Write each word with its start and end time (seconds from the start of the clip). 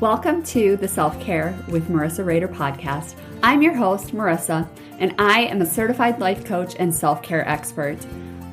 Welcome 0.00 0.42
to 0.44 0.78
the 0.78 0.88
Self 0.88 1.20
Care 1.20 1.54
with 1.68 1.88
Marissa 1.88 2.24
Rader 2.24 2.48
podcast. 2.48 3.16
I'm 3.42 3.60
your 3.60 3.74
host, 3.74 4.14
Marissa, 4.14 4.66
and 4.98 5.14
I 5.18 5.40
am 5.40 5.60
a 5.60 5.66
certified 5.66 6.18
life 6.18 6.42
coach 6.46 6.74
and 6.78 6.94
self 6.94 7.22
care 7.22 7.46
expert. 7.46 7.98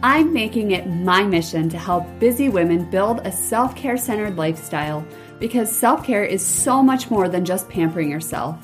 I'm 0.03 0.33
making 0.33 0.71
it 0.71 0.87
my 0.87 1.23
mission 1.23 1.69
to 1.69 1.77
help 1.77 2.05
busy 2.19 2.49
women 2.49 2.89
build 2.89 3.25
a 3.25 3.31
self 3.31 3.77
care 3.77 3.95
centered 3.95 4.35
lifestyle 4.35 5.07
because 5.39 5.73
self 5.73 6.03
care 6.03 6.25
is 6.25 6.45
so 6.45 6.83
much 6.83 7.09
more 7.09 7.29
than 7.29 7.45
just 7.45 7.69
pampering 7.69 8.11
yourself. 8.11 8.61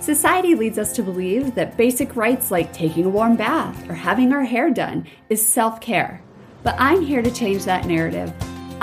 Society 0.00 0.54
leads 0.54 0.78
us 0.78 0.94
to 0.94 1.02
believe 1.02 1.54
that 1.54 1.76
basic 1.76 2.16
rights 2.16 2.50
like 2.50 2.72
taking 2.72 3.04
a 3.04 3.10
warm 3.10 3.36
bath 3.36 3.86
or 3.90 3.92
having 3.92 4.32
our 4.32 4.44
hair 4.44 4.70
done 4.70 5.06
is 5.28 5.46
self 5.46 5.78
care. 5.78 6.22
But 6.62 6.76
I'm 6.78 7.02
here 7.02 7.20
to 7.20 7.30
change 7.30 7.66
that 7.66 7.84
narrative. 7.84 8.32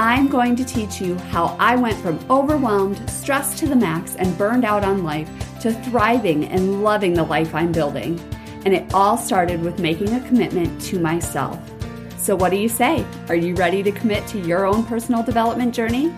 I'm 0.01 0.29
going 0.29 0.55
to 0.55 0.65
teach 0.65 0.99
you 0.99 1.15
how 1.15 1.55
I 1.59 1.75
went 1.75 1.95
from 1.95 2.17
overwhelmed, 2.27 3.07
stressed 3.07 3.59
to 3.59 3.67
the 3.67 3.75
max, 3.75 4.15
and 4.15 4.35
burned 4.35 4.65
out 4.65 4.83
on 4.83 5.03
life 5.03 5.29
to 5.59 5.71
thriving 5.71 6.45
and 6.45 6.83
loving 6.83 7.13
the 7.13 7.21
life 7.21 7.53
I'm 7.53 7.71
building. 7.71 8.19
And 8.65 8.73
it 8.73 8.91
all 8.95 9.15
started 9.15 9.61
with 9.61 9.77
making 9.77 10.11
a 10.15 10.27
commitment 10.27 10.81
to 10.85 10.99
myself. 10.99 11.59
So, 12.17 12.35
what 12.35 12.49
do 12.49 12.57
you 12.57 12.67
say? 12.67 13.05
Are 13.29 13.35
you 13.35 13.53
ready 13.53 13.83
to 13.83 13.91
commit 13.91 14.25
to 14.29 14.39
your 14.39 14.65
own 14.65 14.83
personal 14.85 15.21
development 15.21 15.75
journey? 15.75 16.11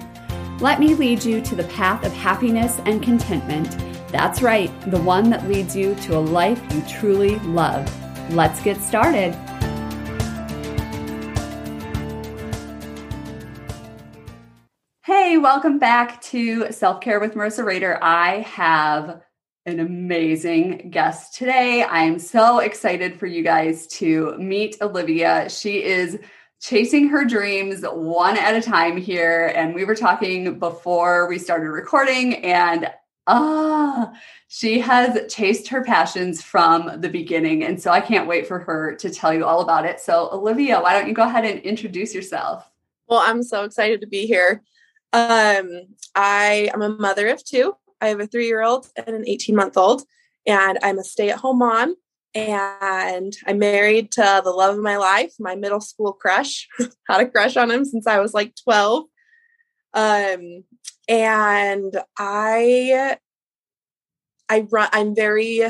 Let 0.61 0.79
me 0.79 0.95
lead 0.95 1.21
you 1.21 1.41
to 1.41 1.53
the 1.53 1.65
path 1.65 2.05
of 2.05 2.13
happiness 2.13 2.79
and 2.85 3.03
contentment. 3.03 3.69
That's 4.13 4.41
right, 4.41 4.71
the 4.91 5.01
one 5.01 5.29
that 5.31 5.49
leads 5.49 5.75
you 5.75 5.93
to 5.95 6.17
a 6.17 6.21
life 6.21 6.61
you 6.73 6.81
truly 6.87 7.37
love. 7.39 7.83
Let's 8.33 8.63
get 8.63 8.77
started. 8.77 9.37
Welcome 15.43 15.77
back 15.77 16.21
to 16.21 16.71
Self 16.71 17.01
Care 17.01 17.19
with 17.19 17.33
Marissa 17.33 17.65
Rader. 17.65 18.01
I 18.01 18.39
have 18.43 19.21
an 19.65 19.81
amazing 19.81 20.89
guest 20.89 21.35
today. 21.35 21.83
I'm 21.83 22.17
so 22.17 22.59
excited 22.59 23.19
for 23.19 23.25
you 23.25 23.43
guys 23.43 23.85
to 23.87 24.37
meet 24.37 24.77
Olivia. 24.81 25.49
She 25.49 25.83
is 25.83 26.17
chasing 26.61 27.09
her 27.09 27.25
dreams 27.25 27.81
one 27.81 28.37
at 28.37 28.55
a 28.55 28.61
time 28.61 28.95
here. 28.95 29.51
And 29.53 29.75
we 29.75 29.83
were 29.83 29.97
talking 29.97 30.59
before 30.59 31.27
we 31.27 31.37
started 31.37 31.71
recording, 31.71 32.35
and 32.35 32.89
ah, 33.27 34.13
she 34.47 34.79
has 34.79 35.29
chased 35.29 35.67
her 35.67 35.83
passions 35.83 36.41
from 36.41 37.01
the 37.01 37.09
beginning. 37.09 37.65
And 37.65 37.81
so 37.81 37.91
I 37.91 37.99
can't 37.99 38.29
wait 38.29 38.47
for 38.47 38.59
her 38.59 38.95
to 38.95 39.09
tell 39.09 39.33
you 39.33 39.43
all 39.43 39.59
about 39.59 39.85
it. 39.85 39.99
So, 39.99 40.29
Olivia, 40.31 40.79
why 40.79 40.93
don't 40.93 41.09
you 41.09 41.13
go 41.13 41.23
ahead 41.23 41.43
and 41.43 41.59
introduce 41.59 42.15
yourself? 42.15 42.71
Well, 43.09 43.19
I'm 43.19 43.43
so 43.43 43.65
excited 43.65 43.99
to 43.99 44.07
be 44.07 44.25
here. 44.25 44.63
Um, 45.13 45.69
I 46.15 46.71
am 46.73 46.81
a 46.81 46.89
mother 46.89 47.27
of 47.27 47.45
two. 47.45 47.75
I 48.01 48.07
have 48.07 48.19
a 48.19 48.25
three 48.25 48.47
year 48.47 48.63
old 48.63 48.87
and 48.97 49.15
an 49.15 49.23
18 49.27 49.55
month 49.55 49.77
old, 49.77 50.03
and 50.45 50.79
I'm 50.81 50.97
a 50.97 51.03
stay 51.03 51.29
at 51.29 51.37
home 51.37 51.59
mom. 51.59 51.95
And 52.35 53.37
I'm 53.45 53.59
married 53.59 54.11
to 54.13 54.41
the 54.43 54.49
love 54.49 54.75
of 54.75 54.81
my 54.81 54.97
life, 54.97 55.33
my 55.39 55.55
middle 55.55 55.81
school 55.81 56.13
crush. 56.13 56.67
Had 57.07 57.21
a 57.21 57.29
crush 57.29 57.55
on 57.55 57.69
him 57.69 57.85
since 57.85 58.07
I 58.07 58.19
was 58.19 58.33
like 58.33 58.55
12. 58.63 59.03
Um, 59.93 60.63
and 61.07 61.95
I, 62.17 63.17
I 64.49 64.61
run, 64.71 64.89
I'm 64.91 65.13
very 65.15 65.61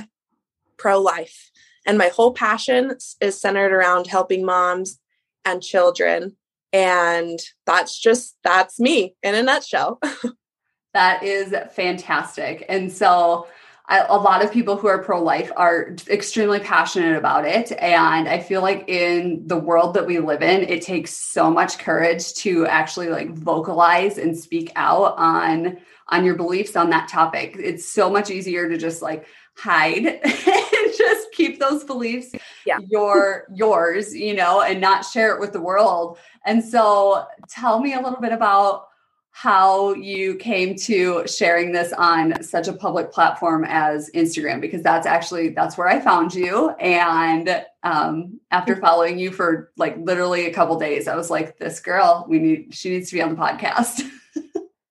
pro 0.78 1.02
life, 1.02 1.52
and 1.86 1.98
my 1.98 2.08
whole 2.08 2.34
passion 2.34 2.96
is 3.20 3.42
centered 3.42 3.74
around 3.74 4.08
helping 4.08 4.46
moms 4.46 5.00
and 5.44 5.62
children 5.62 6.38
and 6.74 7.40
that's 7.66 7.98
just, 7.98 8.36
that's 8.44 8.80
me 8.80 9.16
in 9.24 9.36
a 9.36 9.44
nutshell. 9.44 10.02
that 10.94 11.24
is 11.24 11.56
fantastic. 11.74 12.66
And 12.68 12.92
so, 12.92 13.48
I, 13.86 14.06
a 14.08 14.16
lot 14.16 14.44
of 14.44 14.52
people 14.52 14.78
who 14.78 14.88
are 14.88 15.04
pro 15.04 15.22
life 15.22 15.52
are 15.58 15.96
extremely 16.10 16.60
passionate 16.60 17.18
about 17.18 17.46
it. 17.46 17.72
And 17.74 18.30
I 18.30 18.40
feel 18.40 18.62
like 18.62 18.88
in 18.88 19.46
the 19.46 19.58
world 19.58 19.96
that 19.96 20.08
we 20.08 20.20
live 20.20 20.42
in, 20.42 20.62
it 20.64 20.82
takes 20.82 21.12
so 21.12 21.52
much 21.52 21.80
courage 21.80 22.34
to 22.36 22.66
actually 22.66 23.10
like 23.10 23.34
vocalize 23.34 24.18
and 24.18 24.38
speak 24.38 24.72
out 24.76 25.16
on 25.18 25.78
on 26.10 26.26
your 26.26 26.36
beliefs 26.36 26.76
on 26.76 26.90
that 26.92 27.10
topic. 27.10 27.56
It's 27.60 27.86
so 27.86 28.10
much 28.10 28.30
easier 28.30 28.70
to 28.70 28.78
just 28.78 29.02
like 29.02 29.26
hide 29.56 30.06
and 30.06 30.94
just 30.98 31.32
keep 31.34 31.60
those 31.60 31.84
beliefs 31.84 32.32
yeah. 32.66 32.80
your 32.90 33.46
yours, 33.54 34.16
you 34.16 34.34
know, 34.34 34.62
and 34.62 34.82
not 34.82 35.06
share 35.06 35.34
it 35.34 35.40
with 35.40 35.54
the 35.54 35.62
world. 35.62 36.18
And 36.46 36.64
so 36.64 37.26
tell 37.50 37.80
me 37.80 37.94
a 37.94 38.02
little 38.02 38.20
bit 38.20 38.32
about 38.32 38.88
how 39.36 39.96
you 39.96 40.36
came 40.36 40.76
to 40.76 41.26
sharing 41.28 41.72
this 41.72 41.92
on 41.94 42.42
such 42.44 42.68
a 42.68 42.74
public 42.74 43.12
platform 43.12 43.66
as 43.68 44.12
Instagram 44.14 44.62
because 44.62 44.84
that's 44.84 45.08
actually 45.08 45.50
that's 45.50 45.76
where 45.76 45.88
I 45.88 46.00
found 46.00 46.36
you 46.36 46.70
and 46.80 47.66
um, 47.82 48.40
after 48.52 48.76
following 48.76 49.18
you 49.18 49.32
for 49.32 49.72
like 49.76 49.98
literally 49.98 50.46
a 50.46 50.54
couple 50.54 50.78
days 50.78 51.08
I 51.08 51.16
was 51.16 51.32
like 51.32 51.58
this 51.58 51.80
girl 51.80 52.28
we 52.30 52.38
need 52.38 52.76
she 52.76 52.92
needs 52.92 53.10
to 53.10 53.16
be 53.16 53.24
on 53.24 53.32
the 53.32 53.36
podcast. 53.36 54.08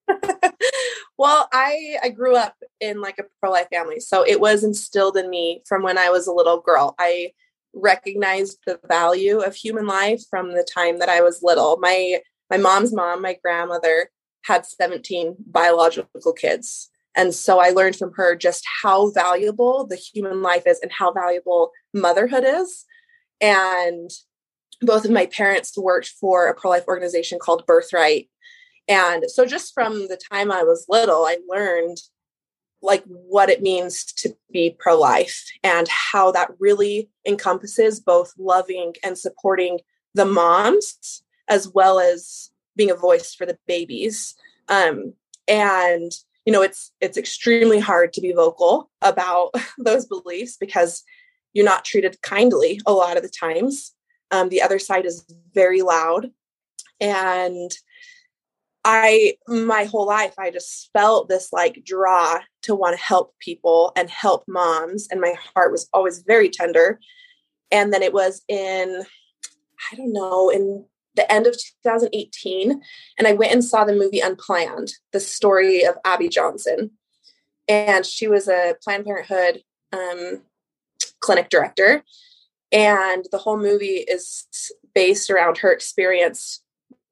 well, 1.16 1.48
I 1.52 1.98
I 2.02 2.08
grew 2.08 2.34
up 2.34 2.56
in 2.80 3.00
like 3.00 3.20
a 3.20 3.24
pro-life 3.38 3.68
family 3.72 4.00
so 4.00 4.26
it 4.26 4.40
was 4.40 4.64
instilled 4.64 5.16
in 5.16 5.30
me 5.30 5.62
from 5.66 5.84
when 5.84 5.98
I 5.98 6.10
was 6.10 6.26
a 6.26 6.32
little 6.32 6.60
girl. 6.60 6.96
I 6.98 7.30
recognized 7.74 8.58
the 8.66 8.78
value 8.86 9.40
of 9.40 9.54
human 9.54 9.86
life 9.86 10.22
from 10.28 10.52
the 10.52 10.66
time 10.74 10.98
that 10.98 11.08
I 11.08 11.20
was 11.20 11.42
little. 11.42 11.78
My 11.78 12.20
my 12.50 12.58
mom's 12.58 12.92
mom, 12.92 13.22
my 13.22 13.38
grandmother 13.42 14.10
had 14.44 14.66
17 14.66 15.36
biological 15.46 16.32
kids. 16.32 16.90
And 17.14 17.34
so 17.34 17.60
I 17.60 17.70
learned 17.70 17.96
from 17.96 18.12
her 18.14 18.34
just 18.36 18.64
how 18.82 19.10
valuable 19.10 19.86
the 19.86 19.96
human 19.96 20.42
life 20.42 20.64
is 20.66 20.80
and 20.80 20.90
how 20.92 21.12
valuable 21.12 21.70
motherhood 21.94 22.44
is. 22.46 22.84
And 23.40 24.10
both 24.80 25.04
of 25.04 25.10
my 25.10 25.26
parents 25.26 25.76
worked 25.78 26.08
for 26.08 26.48
a 26.48 26.54
pro 26.54 26.70
life 26.70 26.84
organization 26.88 27.38
called 27.40 27.66
Birthright. 27.66 28.28
And 28.88 29.24
so 29.28 29.46
just 29.46 29.72
from 29.72 30.08
the 30.08 30.20
time 30.30 30.50
I 30.50 30.62
was 30.64 30.86
little, 30.88 31.24
I 31.24 31.38
learned 31.48 31.98
like 32.82 33.04
what 33.04 33.48
it 33.48 33.62
means 33.62 34.04
to 34.04 34.36
be 34.52 34.76
pro 34.78 34.98
life 34.98 35.44
and 35.62 35.86
how 35.88 36.32
that 36.32 36.50
really 36.58 37.08
encompasses 37.26 38.00
both 38.00 38.32
loving 38.38 38.94
and 39.04 39.16
supporting 39.16 39.78
the 40.14 40.24
moms 40.24 41.22
as 41.48 41.68
well 41.68 42.00
as 42.00 42.50
being 42.76 42.90
a 42.90 42.94
voice 42.94 43.34
for 43.34 43.46
the 43.46 43.58
babies. 43.66 44.34
Um, 44.68 45.14
and 45.48 46.12
you 46.44 46.52
know 46.52 46.62
it's 46.62 46.92
it's 47.00 47.16
extremely 47.16 47.78
hard 47.78 48.12
to 48.12 48.20
be 48.20 48.32
vocal 48.32 48.90
about 49.00 49.50
those 49.78 50.06
beliefs 50.06 50.56
because 50.56 51.04
you're 51.52 51.64
not 51.64 51.84
treated 51.84 52.20
kindly 52.22 52.80
a 52.86 52.92
lot 52.92 53.16
of 53.16 53.22
the 53.22 53.28
times. 53.28 53.94
Um, 54.30 54.48
the 54.48 54.62
other 54.62 54.78
side 54.78 55.04
is 55.04 55.24
very 55.52 55.82
loud. 55.82 56.30
And 57.00 57.70
i 58.84 59.34
my 59.48 59.84
whole 59.84 60.06
life 60.06 60.34
i 60.38 60.50
just 60.50 60.90
felt 60.92 61.28
this 61.28 61.52
like 61.52 61.82
draw 61.84 62.38
to 62.62 62.74
want 62.74 62.96
to 62.96 63.02
help 63.02 63.34
people 63.38 63.92
and 63.96 64.10
help 64.10 64.44
moms 64.48 65.08
and 65.10 65.20
my 65.20 65.34
heart 65.54 65.70
was 65.70 65.88
always 65.92 66.22
very 66.26 66.48
tender 66.48 66.98
and 67.70 67.92
then 67.92 68.02
it 68.02 68.12
was 68.12 68.42
in 68.48 69.04
i 69.92 69.96
don't 69.96 70.12
know 70.12 70.50
in 70.50 70.84
the 71.14 71.30
end 71.30 71.46
of 71.46 71.56
2018 71.84 72.80
and 73.18 73.28
I 73.28 73.32
went 73.32 73.52
and 73.52 73.64
saw 73.64 73.84
the 73.84 73.94
movie 73.94 74.20
Unplanned, 74.20 74.92
the 75.12 75.20
story 75.20 75.84
of 75.84 75.96
Abby 76.04 76.28
Johnson. 76.28 76.92
And 77.68 78.04
she 78.04 78.28
was 78.28 78.48
a 78.48 78.76
Planned 78.82 79.04
Parenthood 79.04 79.62
um, 79.92 80.42
clinic 81.20 81.48
director. 81.48 82.02
And 82.70 83.26
the 83.30 83.38
whole 83.38 83.58
movie 83.58 84.04
is 84.08 84.46
based 84.94 85.30
around 85.30 85.58
her 85.58 85.70
experience 85.70 86.61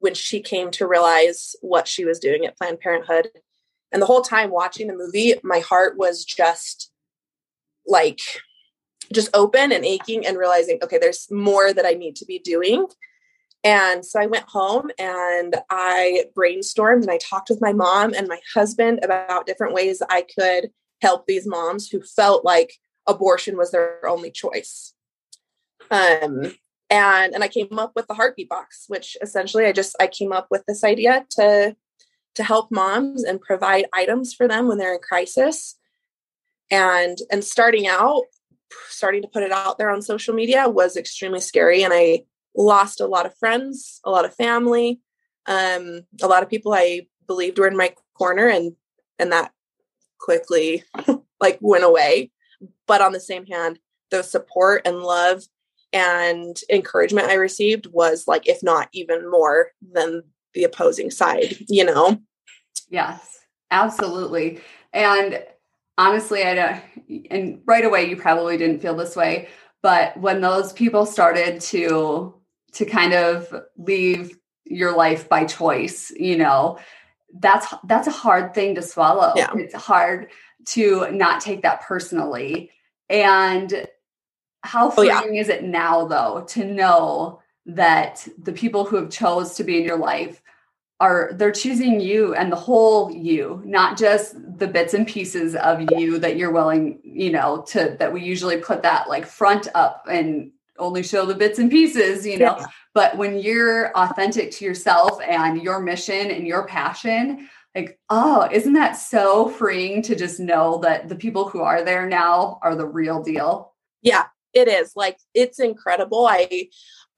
when 0.00 0.14
she 0.14 0.40
came 0.40 0.70
to 0.72 0.86
realize 0.86 1.54
what 1.60 1.88
she 1.88 2.04
was 2.04 2.18
doing 2.18 2.44
at 2.44 2.56
Planned 2.56 2.80
Parenthood. 2.80 3.28
And 3.92 4.02
the 4.02 4.06
whole 4.06 4.22
time 4.22 4.50
watching 4.50 4.86
the 4.86 4.96
movie, 4.96 5.34
my 5.42 5.60
heart 5.60 5.96
was 5.96 6.24
just 6.24 6.90
like, 7.86 8.20
just 9.12 9.30
open 9.34 9.72
and 9.72 9.84
aching 9.84 10.26
and 10.26 10.38
realizing, 10.38 10.78
okay, 10.82 10.98
there's 10.98 11.30
more 11.30 11.72
that 11.72 11.86
I 11.86 11.92
need 11.92 12.16
to 12.16 12.24
be 12.24 12.38
doing 12.38 12.86
and 13.62 14.04
so 14.04 14.18
I 14.18 14.26
went 14.26 14.48
home 14.48 14.90
and 14.98 15.56
I 15.68 16.24
brainstormed 16.34 17.02
and 17.02 17.10
I 17.10 17.18
talked 17.18 17.50
with 17.50 17.60
my 17.60 17.72
mom 17.72 18.14
and 18.14 18.26
my 18.26 18.40
husband 18.54 19.00
about 19.02 19.46
different 19.46 19.74
ways 19.74 20.02
I 20.08 20.22
could 20.22 20.70
help 21.02 21.26
these 21.26 21.46
moms 21.46 21.88
who 21.88 22.02
felt 22.02 22.44
like 22.44 22.74
abortion 23.06 23.56
was 23.56 23.70
their 23.70 24.06
only 24.06 24.30
choice. 24.30 24.94
Um, 25.90 26.54
and 26.90 27.34
and 27.34 27.44
I 27.44 27.48
came 27.48 27.78
up 27.78 27.92
with 27.94 28.08
the 28.08 28.14
heartbeat 28.14 28.48
box, 28.48 28.84
which 28.88 29.16
essentially 29.22 29.64
I 29.66 29.72
just 29.72 29.96
I 30.00 30.06
came 30.08 30.32
up 30.32 30.48
with 30.50 30.64
this 30.66 30.84
idea 30.84 31.24
to 31.30 31.76
to 32.34 32.44
help 32.44 32.70
moms 32.70 33.24
and 33.24 33.40
provide 33.40 33.86
items 33.92 34.34
for 34.34 34.46
them 34.46 34.68
when 34.68 34.78
they're 34.78 34.94
in 34.94 35.00
crisis. 35.00 35.76
And 36.70 37.18
and 37.30 37.44
starting 37.44 37.86
out, 37.86 38.24
starting 38.88 39.22
to 39.22 39.28
put 39.28 39.42
it 39.42 39.52
out 39.52 39.78
there 39.78 39.90
on 39.90 40.02
social 40.02 40.34
media 40.34 40.68
was 40.68 40.96
extremely 40.96 41.40
scary. 41.40 41.82
And 41.82 41.92
I 41.94 42.24
lost 42.56 43.00
a 43.00 43.06
lot 43.06 43.26
of 43.26 43.36
friends, 43.38 44.00
a 44.04 44.10
lot 44.10 44.24
of 44.24 44.34
family, 44.34 45.00
um, 45.46 46.02
a 46.22 46.26
lot 46.26 46.42
of 46.42 46.50
people 46.50 46.72
I 46.74 47.06
believed 47.26 47.58
were 47.58 47.68
in 47.68 47.76
my 47.76 47.94
corner, 48.14 48.48
and 48.48 48.74
and 49.18 49.32
that 49.32 49.52
quickly 50.18 50.84
like 51.40 51.58
went 51.60 51.84
away 51.84 52.30
but 52.86 53.00
on 53.00 53.12
the 53.12 53.20
same 53.20 53.46
hand 53.46 53.78
the 54.10 54.22
support 54.22 54.82
and 54.84 55.02
love 55.02 55.42
and 55.92 56.60
encouragement 56.70 57.28
i 57.28 57.34
received 57.34 57.86
was 57.92 58.24
like 58.26 58.46
if 58.48 58.62
not 58.62 58.88
even 58.92 59.30
more 59.30 59.72
than 59.92 60.22
the 60.54 60.64
opposing 60.64 61.10
side 61.10 61.56
you 61.68 61.84
know? 61.84 62.18
Yes 62.88 63.38
absolutely. 63.70 64.60
And 64.92 65.44
honestly 65.98 66.42
i 66.44 66.54
don't 66.54 66.82
and 67.30 67.60
right 67.66 67.84
away 67.84 68.08
you 68.08 68.16
probably 68.16 68.56
didn't 68.56 68.80
feel 68.80 68.96
this 68.96 69.14
way 69.14 69.48
but 69.82 70.16
when 70.18 70.40
those 70.40 70.72
people 70.72 71.06
started 71.06 71.60
to 71.60 72.34
to 72.72 72.84
kind 72.84 73.12
of 73.12 73.54
leave 73.76 74.38
your 74.64 74.96
life 74.96 75.28
by 75.28 75.44
choice 75.44 76.10
you 76.16 76.38
know 76.38 76.78
that's 77.38 77.72
that's 77.84 78.06
a 78.06 78.12
hard 78.12 78.54
thing 78.54 78.74
to 78.74 78.82
swallow. 78.82 79.32
Yeah. 79.36 79.50
it's 79.54 79.74
hard 79.74 80.28
to 80.68 81.10
not 81.10 81.40
take 81.40 81.62
that 81.62 81.82
personally. 81.82 82.70
And 83.08 83.86
how 84.62 84.90
freeing 84.90 85.12
oh, 85.12 85.24
yeah. 85.26 85.40
is 85.40 85.48
it 85.48 85.64
now 85.64 86.06
though 86.06 86.44
to 86.48 86.64
know 86.64 87.40
that 87.66 88.26
the 88.38 88.52
people 88.52 88.84
who 88.84 88.96
have 88.96 89.10
chose 89.10 89.54
to 89.54 89.64
be 89.64 89.78
in 89.78 89.84
your 89.84 89.98
life 89.98 90.42
are 91.00 91.30
they're 91.34 91.50
choosing 91.50 91.98
you 91.98 92.34
and 92.34 92.52
the 92.52 92.56
whole 92.56 93.10
you 93.10 93.62
not 93.64 93.96
just 93.96 94.34
the 94.58 94.68
bits 94.68 94.92
and 94.92 95.06
pieces 95.06 95.56
of 95.56 95.90
you 95.92 96.18
that 96.18 96.36
you're 96.36 96.52
willing 96.52 97.00
you 97.02 97.30
know 97.30 97.62
to 97.62 97.96
that 97.98 98.12
we 98.12 98.22
usually 98.22 98.58
put 98.58 98.82
that 98.82 99.08
like 99.08 99.26
front 99.26 99.66
up 99.74 100.06
and 100.10 100.52
only 100.78 101.02
show 101.02 101.24
the 101.24 101.34
bits 101.34 101.58
and 101.58 101.70
pieces 101.70 102.26
you 102.26 102.38
know 102.38 102.56
yeah. 102.58 102.66
but 102.92 103.16
when 103.16 103.38
you're 103.38 103.96
authentic 103.96 104.50
to 104.50 104.64
yourself 104.64 105.20
and 105.22 105.62
your 105.62 105.80
mission 105.80 106.30
and 106.30 106.46
your 106.46 106.66
passion 106.66 107.48
like 107.74 107.98
oh 108.10 108.46
isn't 108.52 108.74
that 108.74 108.92
so 108.92 109.48
freeing 109.48 110.02
to 110.02 110.14
just 110.14 110.38
know 110.38 110.78
that 110.78 111.08
the 111.08 111.16
people 111.16 111.48
who 111.48 111.60
are 111.60 111.82
there 111.82 112.06
now 112.06 112.58
are 112.62 112.74
the 112.74 112.86
real 112.86 113.22
deal 113.22 113.72
yeah 114.02 114.24
it 114.54 114.68
is 114.68 114.92
like 114.96 115.16
it's 115.34 115.58
incredible 115.58 116.26
i 116.26 116.68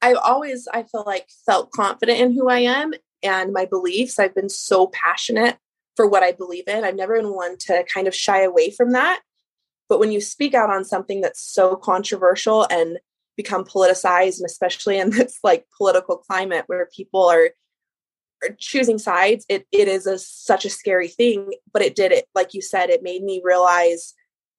i've 0.01 0.17
always 0.17 0.67
i 0.73 0.83
feel 0.83 1.03
like 1.05 1.27
felt 1.45 1.71
confident 1.71 2.19
in 2.19 2.33
who 2.33 2.49
i 2.49 2.59
am 2.59 2.91
and 3.23 3.53
my 3.53 3.65
beliefs. 3.65 4.19
I've 4.19 4.35
been 4.35 4.49
so 4.49 4.87
passionate 4.87 5.57
for 5.95 6.07
what 6.07 6.23
I 6.23 6.33
believe 6.33 6.67
in. 6.67 6.83
I've 6.83 6.95
never 6.95 7.15
been 7.15 7.33
one 7.33 7.57
to 7.61 7.85
kind 7.91 8.07
of 8.07 8.13
shy 8.13 8.41
away 8.41 8.69
from 8.69 8.91
that. 8.91 9.21
But 9.89 9.99
when 9.99 10.11
you 10.11 10.21
speak 10.21 10.53
out 10.53 10.69
on 10.69 10.83
something 10.83 11.21
that's 11.21 11.41
so 11.41 11.75
controversial 11.75 12.67
and 12.69 12.99
become 13.37 13.63
politicized, 13.63 14.37
and 14.37 14.45
especially 14.45 14.99
in 14.99 15.09
this 15.11 15.39
like 15.43 15.65
political 15.77 16.17
climate 16.17 16.65
where 16.67 16.89
people 16.95 17.25
are, 17.25 17.51
are 18.43 18.55
choosing 18.59 18.99
sides, 18.99 19.45
it 19.47 19.65
it 19.71 19.87
is 19.87 20.05
a, 20.05 20.17
such 20.19 20.65
a 20.65 20.69
scary 20.69 21.07
thing. 21.07 21.53
But 21.71 21.81
it 21.81 21.95
did 21.95 22.11
it, 22.11 22.25
like 22.35 22.53
you 22.53 22.61
said, 22.61 22.89
it 22.89 23.03
made 23.03 23.23
me 23.23 23.41
realize 23.43 24.13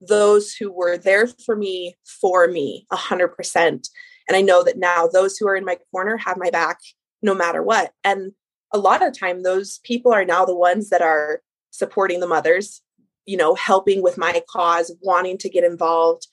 those 0.07 0.53
who 0.53 0.73
were 0.73 0.97
there 0.97 1.27
for 1.27 1.57
me 1.57 1.97
for 2.21 2.49
me 2.49 2.87
a 2.91 2.97
hundred 2.97 3.29
percent. 3.29 3.89
And 4.29 4.37
I 4.37 4.41
know 4.41 4.63
that 4.65 4.79
now 4.79 5.07
those 5.07 5.37
who 5.37 5.47
are 5.49 5.57
in 5.57 5.65
my 5.65 5.79
corner 5.91 6.17
have 6.17 6.37
my 6.37 6.51
back 6.51 6.79
no 7.23 7.35
matter 7.35 7.63
what. 7.63 7.93
And 8.03 8.33
a 8.73 8.79
lot 8.79 9.07
of 9.07 9.19
time 9.19 9.43
those 9.43 9.79
people 9.85 10.13
are 10.13 10.25
now 10.25 10.45
the 10.45 10.55
ones 10.55 10.91
that 10.91 11.01
are 11.01 11.41
supporting 11.71 12.21
the 12.21 12.27
mothers 12.27 12.83
you 13.27 13.37
know 13.37 13.55
helping 13.55 14.03
with 14.03 14.19
my 14.19 14.43
cause 14.49 14.93
wanting 15.03 15.39
to 15.39 15.49
get 15.49 15.65
involved 15.65 16.27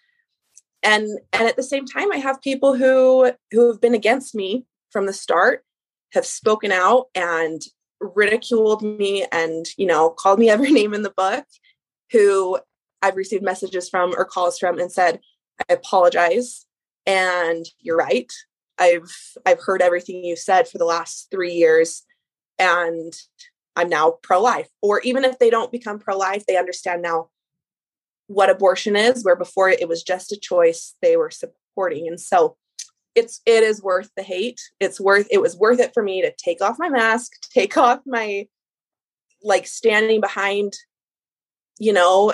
and 0.84 1.08
and 1.34 1.48
at 1.48 1.56
the 1.56 1.64
same 1.64 1.86
time 1.86 2.12
i 2.12 2.18
have 2.18 2.42
people 2.42 2.76
who 2.76 3.32
who 3.52 3.68
have 3.68 3.82
been 3.82 3.94
against 3.94 4.36
me 4.36 4.66
from 4.92 5.06
the 5.06 5.14
start 5.14 5.64
have 6.14 6.26
spoken 6.26 6.72
out 6.72 7.06
and 7.16 7.62
ridiculed 8.00 8.82
me 8.82 9.26
and 9.32 9.68
you 9.78 9.86
know 9.86 10.10
called 10.10 10.40
me 10.40 10.50
every 10.56 10.72
name 10.72 10.94
in 10.94 11.04
the 11.04 11.14
book 11.16 11.46
who 12.12 12.58
i've 13.02 13.16
received 13.16 13.44
messages 13.44 13.90
from 13.90 14.14
or 14.18 14.26
calls 14.26 14.58
from 14.58 14.80
and 14.80 14.92
said 14.92 15.20
i 15.70 15.74
apologize 15.74 16.66
and 17.06 17.66
you're 17.80 17.98
right 17.98 18.32
i've 18.80 19.12
i've 19.46 19.62
heard 19.62 19.82
everything 19.82 20.24
you 20.24 20.36
said 20.36 20.68
for 20.68 20.78
the 20.78 20.86
last 20.86 21.28
3 21.32 21.52
years 21.52 22.04
and 22.60 23.14
I'm 23.76 23.90
now 23.90 24.18
pro 24.22 24.42
life. 24.42 24.70
Or 24.82 25.00
even 25.02 25.24
if 25.24 25.40
they 25.40 25.50
don't 25.50 25.72
become 25.72 26.00
pro 26.00 26.18
life, 26.18 26.46
they 26.46 26.58
understand 26.58 27.02
now 27.02 27.30
what 28.28 28.50
abortion 28.50 28.96
is, 28.96 29.24
where 29.24 29.36
before 29.36 29.70
it 29.70 29.88
was 29.88 30.04
just 30.04 30.32
a 30.32 30.40
choice 30.40 30.96
they 31.02 31.18
were 31.18 31.32
supporting. 31.32 32.08
And 32.08 32.20
so 32.20 32.58
it's 33.16 33.42
it 33.46 33.64
is 33.64 33.82
worth 33.82 34.10
the 34.16 34.24
hate. 34.24 34.62
It's 34.80 35.00
worth 35.00 35.28
it 35.32 35.42
was 35.42 35.58
worth 35.58 35.80
it 35.80 35.94
for 35.94 36.04
me 36.04 36.22
to 36.22 36.34
take 36.38 36.62
off 36.62 36.78
my 36.80 36.90
mask, 36.90 37.32
take 37.54 37.78
off 37.78 38.00
my 38.06 38.48
like 39.44 39.66
standing 39.66 40.22
behind, 40.22 40.74
you 41.80 41.94
know, 41.94 42.34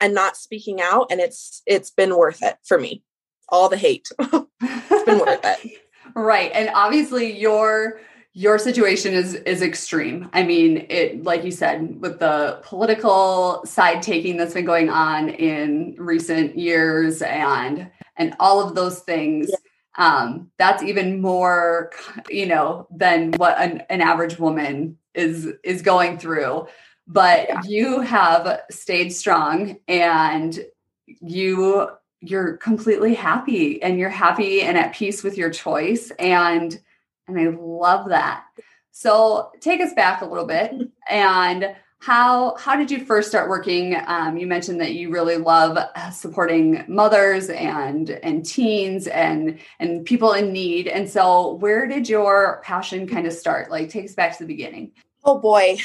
and 0.00 0.14
not 0.14 0.36
speaking 0.36 0.80
out. 0.80 1.06
And 1.10 1.20
it's 1.20 1.62
it's 1.66 1.90
been 1.90 2.16
worth 2.16 2.42
it 2.42 2.56
for 2.64 2.78
me. 2.78 3.02
All 3.48 3.68
the 3.68 3.76
hate. 3.76 4.08
it's 4.18 5.04
been 5.04 5.18
worth 5.18 5.44
it. 5.44 5.72
Right. 6.14 6.50
And 6.54 6.70
obviously 6.72 7.38
your 7.38 8.00
your 8.32 8.58
situation 8.58 9.14
is 9.14 9.34
is 9.34 9.60
extreme. 9.60 10.30
I 10.32 10.44
mean, 10.44 10.86
it 10.88 11.24
like 11.24 11.42
you 11.42 11.50
said 11.50 12.00
with 12.00 12.20
the 12.20 12.60
political 12.62 13.62
side 13.64 14.02
taking 14.02 14.36
that's 14.36 14.54
been 14.54 14.64
going 14.64 14.88
on 14.88 15.30
in 15.30 15.94
recent 15.98 16.56
years 16.56 17.22
and 17.22 17.90
and 18.16 18.34
all 18.38 18.66
of 18.66 18.74
those 18.74 19.00
things. 19.00 19.48
Yeah. 19.50 19.56
Um, 19.98 20.50
that's 20.58 20.82
even 20.82 21.22
more, 21.22 21.90
you 22.28 22.46
know, 22.46 22.86
than 22.90 23.32
what 23.32 23.58
an, 23.58 23.82
an 23.88 24.02
average 24.02 24.38
woman 24.38 24.98
is 25.14 25.48
is 25.64 25.82
going 25.82 26.18
through. 26.18 26.66
But 27.06 27.48
yeah. 27.48 27.62
you 27.64 28.00
have 28.00 28.62
stayed 28.70 29.10
strong 29.10 29.78
and 29.86 30.58
you 31.06 31.88
you're 32.20 32.56
completely 32.56 33.14
happy 33.14 33.80
and 33.82 33.98
you're 33.98 34.08
happy 34.08 34.62
and 34.62 34.76
at 34.76 34.94
peace 34.94 35.22
with 35.22 35.36
your 35.36 35.50
choice 35.50 36.10
and 36.18 36.80
and 37.28 37.38
I 37.38 37.48
love 37.48 38.08
that. 38.08 38.44
So 38.92 39.50
take 39.60 39.80
us 39.80 39.92
back 39.94 40.22
a 40.22 40.26
little 40.26 40.46
bit 40.46 40.72
and 41.10 41.76
how 41.98 42.56
how 42.56 42.76
did 42.76 42.90
you 42.90 43.04
first 43.04 43.28
start 43.28 43.48
working? 43.48 43.96
Um, 44.06 44.36
you 44.36 44.46
mentioned 44.46 44.80
that 44.80 44.94
you 44.94 45.10
really 45.10 45.38
love 45.38 45.78
uh, 45.78 46.10
supporting 46.10 46.84
mothers 46.86 47.48
and 47.48 48.10
and 48.10 48.44
teens 48.44 49.06
and 49.06 49.58
and 49.78 50.04
people 50.04 50.32
in 50.32 50.52
need. 50.52 50.88
And 50.88 51.08
so 51.08 51.54
where 51.54 51.86
did 51.86 52.08
your 52.08 52.60
passion 52.64 53.08
kind 53.08 53.26
of 53.26 53.32
start? 53.32 53.70
Like 53.70 53.88
take 53.88 54.04
us 54.04 54.14
back 54.14 54.36
to 54.36 54.44
the 54.44 54.46
beginning. 54.46 54.92
Oh 55.24 55.38
boy 55.38 55.78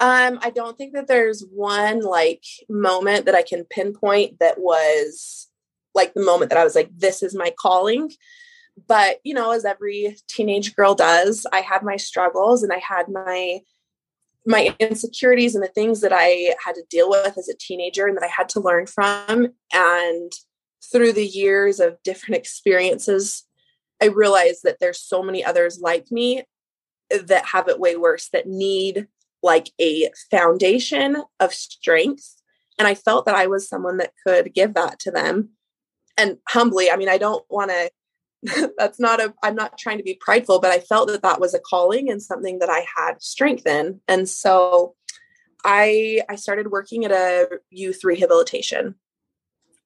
um 0.00 0.38
i 0.42 0.50
don't 0.50 0.76
think 0.76 0.94
that 0.94 1.06
there's 1.06 1.44
one 1.52 2.00
like 2.00 2.44
moment 2.68 3.26
that 3.26 3.34
i 3.34 3.42
can 3.42 3.64
pinpoint 3.64 4.38
that 4.38 4.58
was 4.60 5.48
like 5.94 6.14
the 6.14 6.22
moment 6.22 6.50
that 6.50 6.58
i 6.58 6.64
was 6.64 6.74
like 6.74 6.90
this 6.96 7.22
is 7.22 7.34
my 7.34 7.52
calling. 7.60 8.10
But 8.86 9.18
you 9.24 9.34
know 9.34 9.50
as 9.50 9.64
every 9.64 10.16
teenage 10.28 10.74
girl 10.74 10.94
does 10.94 11.46
i 11.52 11.60
had 11.60 11.82
my 11.82 11.96
struggles 11.96 12.62
and 12.62 12.72
i 12.72 12.78
had 12.78 13.08
my 13.08 13.60
my 14.46 14.74
insecurities 14.78 15.54
and 15.54 15.62
the 15.62 15.68
things 15.68 16.00
that 16.00 16.12
i 16.14 16.54
had 16.64 16.74
to 16.74 16.82
deal 16.88 17.10
with 17.10 17.36
as 17.36 17.48
a 17.48 17.56
teenager 17.58 18.06
and 18.06 18.16
that 18.16 18.24
i 18.24 18.30
had 18.34 18.48
to 18.50 18.60
learn 18.60 18.86
from. 18.86 19.48
And 19.72 20.32
through 20.90 21.12
the 21.12 21.26
years 21.26 21.78
of 21.78 22.02
different 22.04 22.36
experiences 22.36 23.44
i 24.00 24.06
realized 24.06 24.60
that 24.62 24.78
there's 24.80 25.00
so 25.00 25.22
many 25.22 25.44
others 25.44 25.80
like 25.80 26.10
me 26.10 26.44
that 27.10 27.44
have 27.46 27.68
it 27.68 27.80
way 27.80 27.96
worse 27.96 28.28
that 28.32 28.46
need 28.46 29.08
like 29.42 29.70
a 29.80 30.10
foundation 30.30 31.22
of 31.38 31.52
strength 31.52 32.36
and 32.78 32.86
i 32.86 32.94
felt 32.94 33.26
that 33.26 33.34
i 33.34 33.46
was 33.46 33.68
someone 33.68 33.96
that 33.98 34.12
could 34.26 34.52
give 34.54 34.74
that 34.74 34.98
to 35.00 35.10
them. 35.10 35.50
And 36.18 36.38
humbly 36.48 36.90
i 36.90 36.96
mean 36.96 37.08
i 37.08 37.18
don't 37.18 37.44
want 37.48 37.70
to 37.70 37.90
that's 38.78 39.00
not 39.00 39.20
a 39.20 39.34
i'm 39.42 39.54
not 39.54 39.78
trying 39.78 39.98
to 39.98 40.04
be 40.04 40.18
prideful 40.20 40.60
but 40.60 40.70
i 40.70 40.80
felt 40.80 41.08
that 41.08 41.22
that 41.22 41.40
was 41.40 41.54
a 41.54 41.60
calling 41.60 42.10
and 42.10 42.22
something 42.22 42.58
that 42.58 42.70
i 42.70 42.84
had 42.96 43.22
strength 43.22 43.66
in. 43.66 44.00
And 44.08 44.28
so 44.28 44.94
i 45.64 46.20
i 46.28 46.36
started 46.36 46.70
working 46.70 47.04
at 47.04 47.12
a 47.12 47.60
youth 47.70 48.04
rehabilitation 48.04 48.94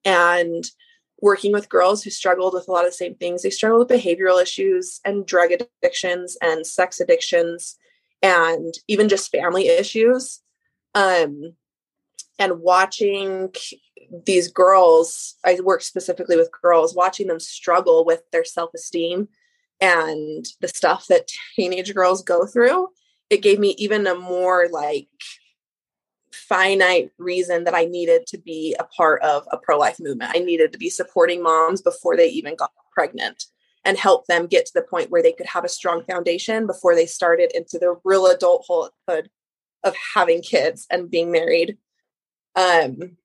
and 0.05 0.65
working 1.21 1.51
with 1.51 1.69
girls 1.69 2.03
who 2.03 2.09
struggled 2.09 2.53
with 2.53 2.67
a 2.67 2.71
lot 2.71 2.85
of 2.85 2.91
the 2.91 2.95
same 2.97 3.15
things. 3.15 3.41
They 3.41 3.49
struggled 3.49 3.89
with 3.89 3.99
behavioral 3.99 4.41
issues 4.41 4.99
and 5.05 5.25
drug 5.25 5.51
addictions 5.51 6.37
and 6.41 6.67
sex 6.67 6.99
addictions 6.99 7.77
and 8.25 8.73
even 8.87 9.07
just 9.09 9.31
family 9.31 9.67
issues 9.67 10.41
um 10.95 11.53
and 12.37 12.59
watching 12.61 13.53
these 14.25 14.49
girls, 14.49 15.35
I 15.43 15.59
work 15.61 15.81
specifically 15.81 16.35
with 16.35 16.51
girls, 16.61 16.95
watching 16.95 17.27
them 17.27 17.39
struggle 17.39 18.05
with 18.05 18.23
their 18.31 18.45
self 18.45 18.73
esteem 18.73 19.29
and 19.81 20.45
the 20.61 20.67
stuff 20.67 21.07
that 21.07 21.29
teenage 21.55 21.93
girls 21.93 22.23
go 22.23 22.45
through, 22.45 22.89
it 23.29 23.41
gave 23.41 23.59
me 23.59 23.75
even 23.77 24.07
a 24.07 24.15
more 24.15 24.67
like 24.71 25.07
finite 26.31 27.11
reason 27.17 27.63
that 27.63 27.75
I 27.75 27.85
needed 27.85 28.27
to 28.27 28.37
be 28.37 28.75
a 28.79 28.83
part 28.83 29.21
of 29.21 29.47
a 29.51 29.57
pro 29.57 29.77
life 29.77 29.99
movement. 29.99 30.31
I 30.35 30.39
needed 30.39 30.71
to 30.73 30.77
be 30.77 30.89
supporting 30.89 31.41
moms 31.41 31.81
before 31.81 32.15
they 32.15 32.27
even 32.27 32.55
got 32.55 32.71
pregnant 32.93 33.45
and 33.85 33.97
help 33.97 34.25
them 34.25 34.47
get 34.47 34.65
to 34.65 34.71
the 34.73 34.81
point 34.81 35.11
where 35.11 35.21
they 35.21 35.31
could 35.31 35.45
have 35.45 35.63
a 35.63 35.69
strong 35.69 36.03
foundation 36.03 36.65
before 36.65 36.95
they 36.95 37.05
started 37.05 37.51
into 37.55 37.77
the 37.77 37.95
real 38.03 38.25
adulthood 38.25 39.29
of 39.83 39.95
having 40.15 40.41
kids 40.41 40.87
and 40.89 41.11
being 41.11 41.31
married. 41.31 41.77
Um, 42.55 43.17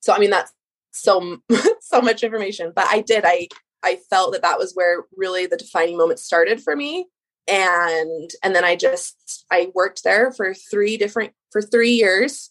so 0.00 0.12
I 0.12 0.18
mean 0.18 0.30
that's 0.30 0.52
so 0.90 1.38
so 1.80 2.02
much 2.02 2.24
information, 2.24 2.72
but 2.74 2.86
I 2.90 3.00
did 3.00 3.24
I 3.24 3.48
I 3.84 3.98
felt 4.10 4.32
that 4.32 4.42
that 4.42 4.58
was 4.58 4.74
where 4.74 5.04
really 5.16 5.46
the 5.46 5.56
defining 5.56 5.96
moment 5.96 6.18
started 6.18 6.60
for 6.60 6.74
me, 6.74 7.06
and 7.46 8.30
and 8.42 8.54
then 8.54 8.64
I 8.64 8.74
just 8.74 9.46
I 9.50 9.70
worked 9.74 10.02
there 10.02 10.32
for 10.32 10.54
three 10.54 10.96
different 10.96 11.32
for 11.50 11.62
three 11.62 11.92
years, 11.92 12.50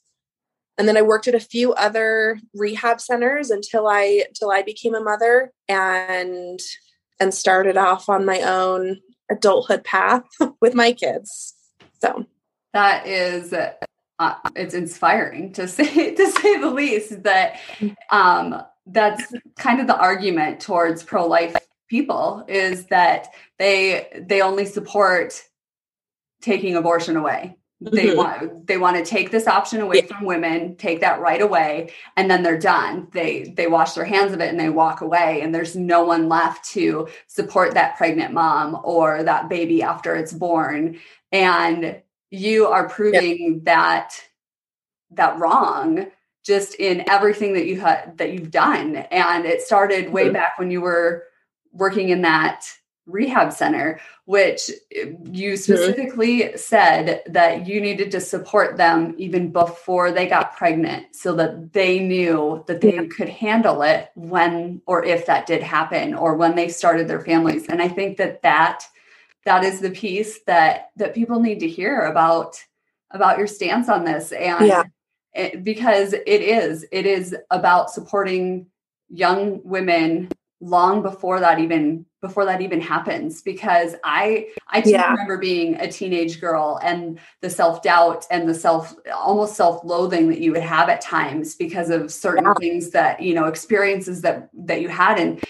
and 0.77 0.87
then 0.87 0.97
I 0.97 1.01
worked 1.01 1.27
at 1.27 1.35
a 1.35 1.39
few 1.39 1.73
other 1.73 2.39
rehab 2.53 3.01
centers 3.01 3.49
until 3.49 3.87
I 3.87 4.23
until 4.27 4.51
I 4.51 4.61
became 4.61 4.95
a 4.95 5.03
mother. 5.03 5.51
And 5.67 6.59
and 7.21 7.33
started 7.33 7.77
off 7.77 8.09
on 8.09 8.25
my 8.25 8.41
own 8.41 8.99
adulthood 9.29 9.85
path 9.85 10.25
with 10.61 10.73
my 10.73 10.91
kids. 10.91 11.53
So 12.01 12.25
that 12.73 13.07
is 13.07 13.53
uh, 13.53 14.35
it's 14.55 14.73
inspiring 14.73 15.53
to 15.53 15.67
say 15.67 16.15
to 16.15 16.31
say 16.31 16.59
the 16.59 16.71
least 16.71 17.23
that 17.23 17.59
um, 18.09 18.61
that's 18.87 19.33
kind 19.57 19.79
of 19.79 19.87
the 19.87 19.97
argument 19.97 20.59
towards 20.59 21.03
pro-life 21.03 21.55
people 21.87 22.43
is 22.47 22.87
that 22.87 23.27
they 23.59 24.23
they 24.27 24.41
only 24.41 24.65
support 24.65 25.43
taking 26.41 26.75
abortion 26.75 27.15
away 27.15 27.55
they 27.81 28.07
mm-hmm. 28.07 28.17
want 28.17 28.67
they 28.67 28.77
want 28.77 28.95
to 28.95 29.03
take 29.03 29.31
this 29.31 29.47
option 29.47 29.81
away 29.81 29.97
yeah. 29.97 30.17
from 30.17 30.25
women 30.25 30.75
take 30.75 31.01
that 31.01 31.19
right 31.19 31.41
away 31.41 31.91
and 32.15 32.29
then 32.29 32.43
they're 32.43 32.59
done 32.59 33.07
they 33.11 33.43
they 33.55 33.65
wash 33.65 33.93
their 33.93 34.05
hands 34.05 34.33
of 34.33 34.39
it 34.39 34.49
and 34.49 34.59
they 34.59 34.69
walk 34.69 35.01
away 35.01 35.41
and 35.41 35.53
there's 35.53 35.75
no 35.75 36.03
one 36.03 36.29
left 36.29 36.63
to 36.63 37.07
support 37.27 37.73
that 37.73 37.97
pregnant 37.97 38.33
mom 38.33 38.79
or 38.83 39.23
that 39.23 39.49
baby 39.49 39.81
after 39.81 40.15
it's 40.15 40.31
born 40.31 40.99
and 41.31 41.99
you 42.29 42.67
are 42.67 42.87
proving 42.87 43.53
yeah. 43.53 43.59
that 43.63 44.13
that 45.09 45.39
wrong 45.39 46.05
just 46.45 46.75
in 46.75 47.03
everything 47.09 47.53
that 47.53 47.65
you 47.65 47.79
had 47.79 48.17
that 48.17 48.31
you've 48.31 48.51
done 48.51 48.95
and 48.95 49.45
it 49.45 49.61
started 49.61 50.13
way 50.13 50.25
mm-hmm. 50.25 50.33
back 50.33 50.59
when 50.59 50.69
you 50.69 50.81
were 50.81 51.23
working 51.73 52.09
in 52.09 52.21
that 52.21 52.65
rehab 53.11 53.51
center 53.51 53.99
which 54.25 54.69
you 54.91 55.05
mm-hmm. 55.05 55.55
specifically 55.55 56.41
mm-hmm. 56.41 56.57
said 56.57 57.21
that 57.27 57.67
you 57.67 57.81
needed 57.81 58.11
to 58.11 58.21
support 58.21 58.77
them 58.77 59.13
even 59.17 59.51
before 59.51 60.11
they 60.11 60.27
got 60.27 60.55
pregnant 60.55 61.15
so 61.15 61.35
that 61.35 61.73
they 61.73 61.99
knew 61.99 62.63
that 62.67 62.81
they 62.81 62.95
yeah. 62.95 63.07
could 63.15 63.29
handle 63.29 63.81
it 63.81 64.09
when 64.15 64.81
or 64.85 65.03
if 65.03 65.25
that 65.25 65.45
did 65.45 65.61
happen 65.61 66.13
or 66.13 66.35
when 66.35 66.55
they 66.55 66.69
started 66.69 67.07
their 67.07 67.21
families 67.21 67.67
and 67.67 67.81
i 67.81 67.87
think 67.87 68.17
that 68.17 68.41
that 68.41 68.85
that 69.45 69.63
is 69.63 69.79
the 69.79 69.91
piece 69.91 70.39
that 70.43 70.91
that 70.95 71.15
people 71.15 71.39
need 71.39 71.59
to 71.59 71.67
hear 71.67 72.01
about 72.01 72.63
about 73.11 73.37
your 73.37 73.47
stance 73.47 73.89
on 73.89 74.05
this 74.05 74.31
and 74.31 74.67
yeah. 74.67 74.83
it, 75.33 75.63
because 75.63 76.13
it 76.13 76.27
is 76.27 76.85
it 76.91 77.05
is 77.05 77.35
about 77.49 77.91
supporting 77.91 78.67
young 79.09 79.61
women 79.63 80.29
long 80.61 81.01
before 81.01 81.39
that 81.39 81.59
even 81.59 82.05
before 82.21 82.45
that 82.45 82.61
even 82.61 82.79
happens 82.79 83.41
because 83.41 83.95
i 84.03 84.47
i 84.69 84.79
do 84.79 84.91
yeah. 84.91 85.09
remember 85.09 85.37
being 85.37 85.75
a 85.75 85.91
teenage 85.91 86.39
girl 86.39 86.79
and 86.83 87.19
the 87.41 87.49
self-doubt 87.49 88.25
and 88.31 88.47
the 88.47 88.53
self 88.53 88.95
almost 89.13 89.55
self-loathing 89.55 90.29
that 90.29 90.39
you 90.39 90.51
would 90.51 90.61
have 90.61 90.87
at 90.87 91.01
times 91.01 91.55
because 91.55 91.89
of 91.89 92.11
certain 92.11 92.45
yeah. 92.45 92.53
things 92.59 92.91
that 92.91 93.21
you 93.21 93.33
know 93.33 93.45
experiences 93.45 94.21
that 94.21 94.49
that 94.53 94.81
you 94.81 94.87
had 94.87 95.19
and 95.19 95.43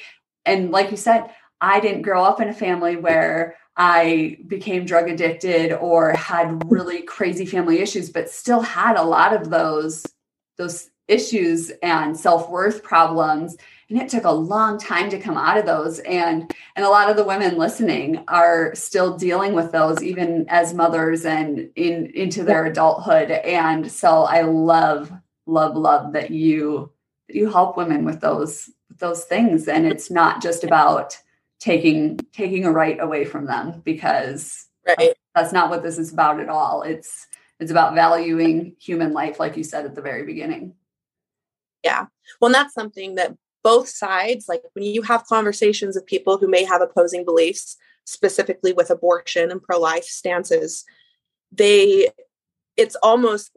and 0.45 0.71
like 0.71 0.91
you 0.91 0.97
said 0.97 1.29
i 1.59 1.79
didn't 1.79 2.01
grow 2.01 2.23
up 2.23 2.39
in 2.39 2.47
a 2.47 2.53
family 2.53 2.95
where 2.95 3.55
I 3.77 4.37
became 4.47 4.85
drug 4.85 5.09
addicted 5.09 5.73
or 5.73 6.11
had 6.11 6.61
really 6.69 7.03
crazy 7.03 7.45
family 7.45 7.79
issues, 7.79 8.09
but 8.09 8.29
still 8.29 8.61
had 8.61 8.97
a 8.97 9.03
lot 9.03 9.33
of 9.33 9.49
those 9.49 10.05
those 10.57 10.90
issues 11.11 11.71
and 11.83 12.17
self-worth 12.17 12.83
problems 12.83 13.57
and 13.89 14.01
it 14.01 14.07
took 14.07 14.23
a 14.23 14.31
long 14.31 14.79
time 14.79 15.09
to 15.09 15.19
come 15.19 15.37
out 15.37 15.57
of 15.57 15.65
those 15.65 15.99
and 15.99 16.53
and 16.75 16.85
a 16.85 16.89
lot 16.89 17.09
of 17.09 17.17
the 17.17 17.23
women 17.23 17.57
listening 17.57 18.23
are 18.27 18.73
still 18.75 19.17
dealing 19.17 19.53
with 19.53 19.71
those 19.71 20.01
even 20.01 20.45
as 20.47 20.73
mothers 20.73 21.25
and 21.25 21.69
in 21.75 22.05
into 22.15 22.43
their 22.43 22.65
adulthood 22.65 23.31
and 23.31 23.91
so 23.91 24.21
i 24.23 24.41
love 24.41 25.11
love 25.45 25.75
love 25.75 26.13
that 26.13 26.31
you 26.31 26.91
that 27.27 27.35
you 27.35 27.51
help 27.51 27.75
women 27.75 28.05
with 28.05 28.21
those 28.21 28.69
with 28.89 28.99
those 28.99 29.25
things 29.25 29.67
and 29.67 29.85
it's 29.85 30.09
not 30.09 30.41
just 30.41 30.63
about 30.63 31.17
taking 31.61 32.17
taking 32.33 32.65
a 32.65 32.71
right 32.71 32.99
away 32.99 33.23
from 33.23 33.45
them 33.45 33.81
because 33.85 34.67
right. 34.85 35.13
that's 35.35 35.53
not 35.53 35.69
what 35.69 35.83
this 35.83 35.97
is 35.97 36.11
about 36.11 36.39
at 36.39 36.49
all. 36.49 36.81
It's 36.81 37.27
it's 37.59 37.71
about 37.71 37.93
valuing 37.93 38.75
human 38.79 39.13
life, 39.13 39.39
like 39.39 39.55
you 39.55 39.63
said 39.63 39.85
at 39.85 39.93
the 39.93 40.01
very 40.01 40.25
beginning. 40.25 40.73
Yeah. 41.83 42.05
Well, 42.39 42.47
and 42.47 42.55
that's 42.55 42.73
something 42.73 43.15
that 43.15 43.35
both 43.63 43.87
sides, 43.87 44.45
like 44.47 44.63
when 44.73 44.85
you 44.85 45.01
have 45.03 45.25
conversations 45.25 45.95
with 45.95 46.05
people 46.05 46.37
who 46.37 46.47
may 46.47 46.63
have 46.63 46.81
opposing 46.81 47.25
beliefs, 47.25 47.77
specifically 48.05 48.73
with 48.73 48.89
abortion 48.89 49.51
and 49.51 49.61
pro-life 49.61 50.05
stances, 50.05 50.83
they 51.51 52.09
it's 52.77 52.95
almost 53.03 53.51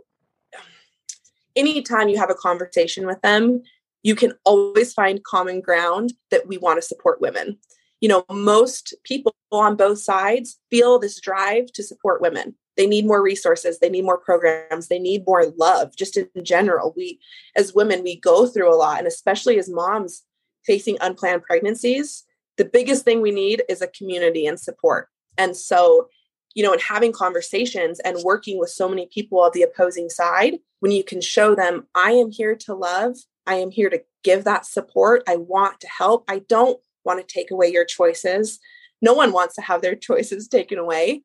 anytime 1.56 2.08
you 2.08 2.18
have 2.18 2.30
a 2.30 2.34
conversation 2.34 3.06
with 3.06 3.20
them, 3.22 3.62
you 4.02 4.14
can 4.14 4.32
always 4.44 4.92
find 4.92 5.22
common 5.24 5.60
ground 5.60 6.12
that 6.30 6.46
we 6.46 6.58
want 6.58 6.78
to 6.78 6.82
support 6.82 7.20
women 7.20 7.58
you 8.04 8.08
know, 8.08 8.22
most 8.30 8.92
people 9.02 9.34
on 9.50 9.76
both 9.76 9.98
sides 9.98 10.58
feel 10.68 10.98
this 10.98 11.18
drive 11.18 11.72
to 11.72 11.82
support 11.82 12.20
women. 12.20 12.54
They 12.76 12.86
need 12.86 13.06
more 13.06 13.22
resources, 13.22 13.78
they 13.78 13.88
need 13.88 14.04
more 14.04 14.18
programs, 14.18 14.88
they 14.88 14.98
need 14.98 15.24
more 15.26 15.46
love 15.56 15.94
just 15.96 16.16
in 16.16 16.28
general. 16.42 16.92
We 16.96 17.20
as 17.56 17.74
women 17.74 18.02
we 18.02 18.18
go 18.18 18.46
through 18.46 18.72
a 18.72 18.76
lot 18.76 18.98
and 18.98 19.06
especially 19.06 19.58
as 19.58 19.68
moms 19.68 20.22
facing 20.64 20.96
unplanned 21.00 21.42
pregnancies, 21.42 22.24
the 22.56 22.64
biggest 22.64 23.04
thing 23.04 23.20
we 23.20 23.30
need 23.30 23.62
is 23.68 23.82
a 23.82 23.88
community 23.88 24.46
and 24.46 24.58
support. 24.58 25.08
And 25.36 25.56
so, 25.56 26.08
you 26.54 26.62
know, 26.62 26.72
in 26.72 26.78
having 26.78 27.12
conversations 27.12 28.00
and 28.00 28.22
working 28.22 28.58
with 28.58 28.70
so 28.70 28.88
many 28.88 29.08
people 29.12 29.44
of 29.44 29.52
the 29.52 29.62
opposing 29.62 30.08
side, 30.08 30.58
when 30.80 30.92
you 30.92 31.02
can 31.02 31.20
show 31.20 31.54
them, 31.54 31.86
I 31.94 32.12
am 32.12 32.30
here 32.30 32.54
to 32.56 32.74
love, 32.74 33.16
I 33.46 33.56
am 33.56 33.70
here 33.70 33.90
to 33.90 34.02
give 34.22 34.44
that 34.44 34.66
support, 34.66 35.22
I 35.28 35.36
want 35.36 35.80
to 35.80 35.88
help, 35.88 36.24
I 36.28 36.40
don't 36.48 36.78
want 37.04 37.20
to 37.20 37.32
take 37.32 37.50
away 37.50 37.68
your 37.68 37.84
choices. 37.84 38.58
No 39.02 39.12
one 39.12 39.32
wants 39.32 39.54
to 39.56 39.62
have 39.62 39.82
their 39.82 39.94
choices 40.08 40.48
taken 40.48 40.78
away. 40.78 41.22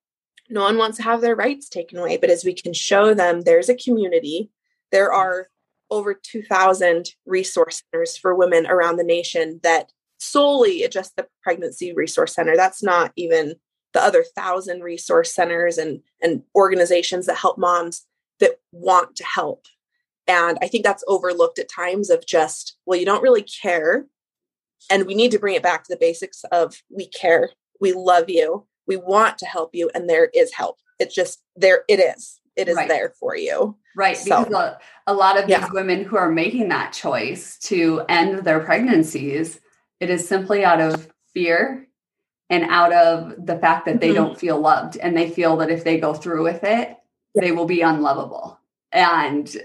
No 0.50 0.64
one 0.64 0.78
wants 0.78 0.98
to 0.98 1.04
have 1.04 1.22
their 1.22 1.36
rights 1.36 1.70
taken 1.70 1.98
away. 1.98 2.18
But 2.18 2.30
as 2.30 2.44
we 2.44 2.54
can 2.54 2.74
show 2.74 3.14
them, 3.14 3.42
there's 3.42 3.70
a 3.70 3.76
community. 3.76 4.50
There 4.92 5.10
mm-hmm. 5.10 5.20
are 5.20 5.50
over 5.92 6.14
2,000 6.14 7.10
resource 7.26 7.84
centers 7.92 8.18
for 8.18 8.36
women 8.36 8.68
around 8.68 8.98
the 8.98 9.04
nation 9.04 9.60
that 9.64 9.92
solely 10.20 10.88
just 10.90 11.16
the 11.16 11.28
pregnancy 11.42 11.94
resource 11.94 12.36
center. 12.36 12.56
That's 12.56 12.84
not 12.84 13.12
even 13.16 13.56
the 13.94 14.02
other 14.02 14.24
thousand 14.36 14.82
resource 14.82 15.34
centers 15.34 15.78
and, 15.78 16.02
and 16.22 16.44
organizations 16.56 17.26
that 17.26 17.38
help 17.38 17.58
moms 17.58 18.06
that 18.40 18.60
want 18.72 19.16
to 19.16 19.26
help. 19.26 19.66
And 20.28 20.60
I 20.62 20.68
think 20.68 20.84
that's 20.84 21.04
overlooked 21.08 21.58
at 21.58 21.70
times 21.70 22.12
of 22.12 22.26
just, 22.26 22.78
well, 22.86 23.00
you 23.00 23.06
don't 23.06 23.24
really 23.24 23.42
care 23.42 24.06
and 24.90 25.06
we 25.06 25.16
need 25.16 25.32
to 25.32 25.40
bring 25.40 25.56
it 25.56 25.64
back 25.64 25.84
to 25.84 25.94
the 25.94 26.00
basics 26.00 26.44
of 26.52 26.82
we 26.90 27.08
care, 27.08 27.50
we 27.82 27.94
love 27.94 28.30
you, 28.30 28.66
we 28.90 28.98
want 28.98 29.38
to 29.38 29.46
help 29.46 29.70
you, 29.74 29.90
and 29.94 30.10
there 30.10 30.30
is 30.34 30.52
help. 30.52 30.80
It's 31.00 31.16
just 31.16 31.42
there, 31.56 31.84
it 31.88 32.00
is. 32.00 32.42
It 32.58 32.68
is 32.68 32.76
right. 32.76 32.90
there 32.90 33.14
for 33.18 33.38
you. 33.38 33.78
Right. 33.96 34.18
So, 34.18 34.44
because 34.44 34.54
a, 34.54 34.80
a, 35.08 35.14
lot 35.14 35.42
of 35.42 35.48
yeah. 35.48 35.62
these 35.62 35.72
women 35.72 36.04
who 36.04 36.18
are 36.18 36.30
making 36.30 36.68
that 36.70 36.92
choice 36.92 37.58
to 37.60 38.02
end 38.10 38.44
their 38.44 38.60
pregnancies, 38.60 39.62
it 40.02 40.10
is 40.10 40.28
simply 40.28 40.66
out 40.66 40.82
of 40.82 41.08
fear 41.34 41.88
and 42.50 42.64
out 42.66 42.92
of 42.92 43.46
the 43.46 43.58
fact 43.58 43.86
that 43.86 44.02
they 44.02 44.08
mm-hmm. 44.08 44.16
don't 44.16 44.40
feel 44.40 44.60
loved 44.60 44.98
and 44.98 45.16
they 45.16 45.30
feel 45.30 45.56
that 45.58 45.70
if 45.70 45.84
they 45.84 46.00
go 46.00 46.14
through 46.14 46.44
with 46.44 46.64
it, 46.64 46.98
yeah. 47.36 47.42
they 47.42 47.52
will 47.52 47.66
be 47.66 47.82
unlovable. 47.82 48.60
And 48.92 49.56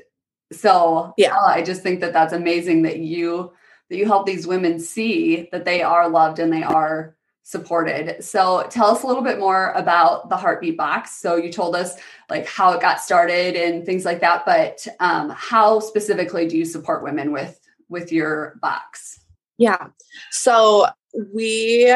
so, 0.52 1.14
yeah, 1.16 1.36
I 1.36 1.62
just 1.62 1.82
think 1.82 2.00
that 2.00 2.12
that's 2.12 2.34
amazing 2.34 2.82
that 2.82 2.98
you 2.98 3.52
that 3.88 3.96
you 3.96 4.06
help 4.06 4.26
these 4.26 4.46
women 4.46 4.78
see 4.78 5.48
that 5.50 5.64
they 5.64 5.82
are 5.82 6.08
loved 6.08 6.38
and 6.38 6.52
they 6.52 6.62
are 6.62 7.16
supported. 7.44 8.24
So 8.24 8.66
tell 8.70 8.86
us 8.86 9.02
a 9.02 9.06
little 9.06 9.22
bit 9.22 9.38
more 9.38 9.70
about 9.72 10.30
the 10.30 10.36
heartbeat 10.36 10.78
box. 10.78 11.20
So 11.20 11.36
you 11.36 11.52
told 11.52 11.76
us 11.76 11.94
like 12.30 12.46
how 12.46 12.72
it 12.72 12.80
got 12.80 13.00
started 13.00 13.54
and 13.54 13.84
things 13.84 14.04
like 14.06 14.20
that, 14.20 14.44
but 14.46 14.86
um, 14.98 15.30
how 15.36 15.78
specifically 15.78 16.48
do 16.48 16.56
you 16.56 16.64
support 16.64 17.04
women 17.04 17.32
with 17.32 17.60
with 17.90 18.10
your 18.10 18.58
box? 18.62 19.20
Yeah. 19.58 19.88
So 20.30 20.86
we 21.34 21.94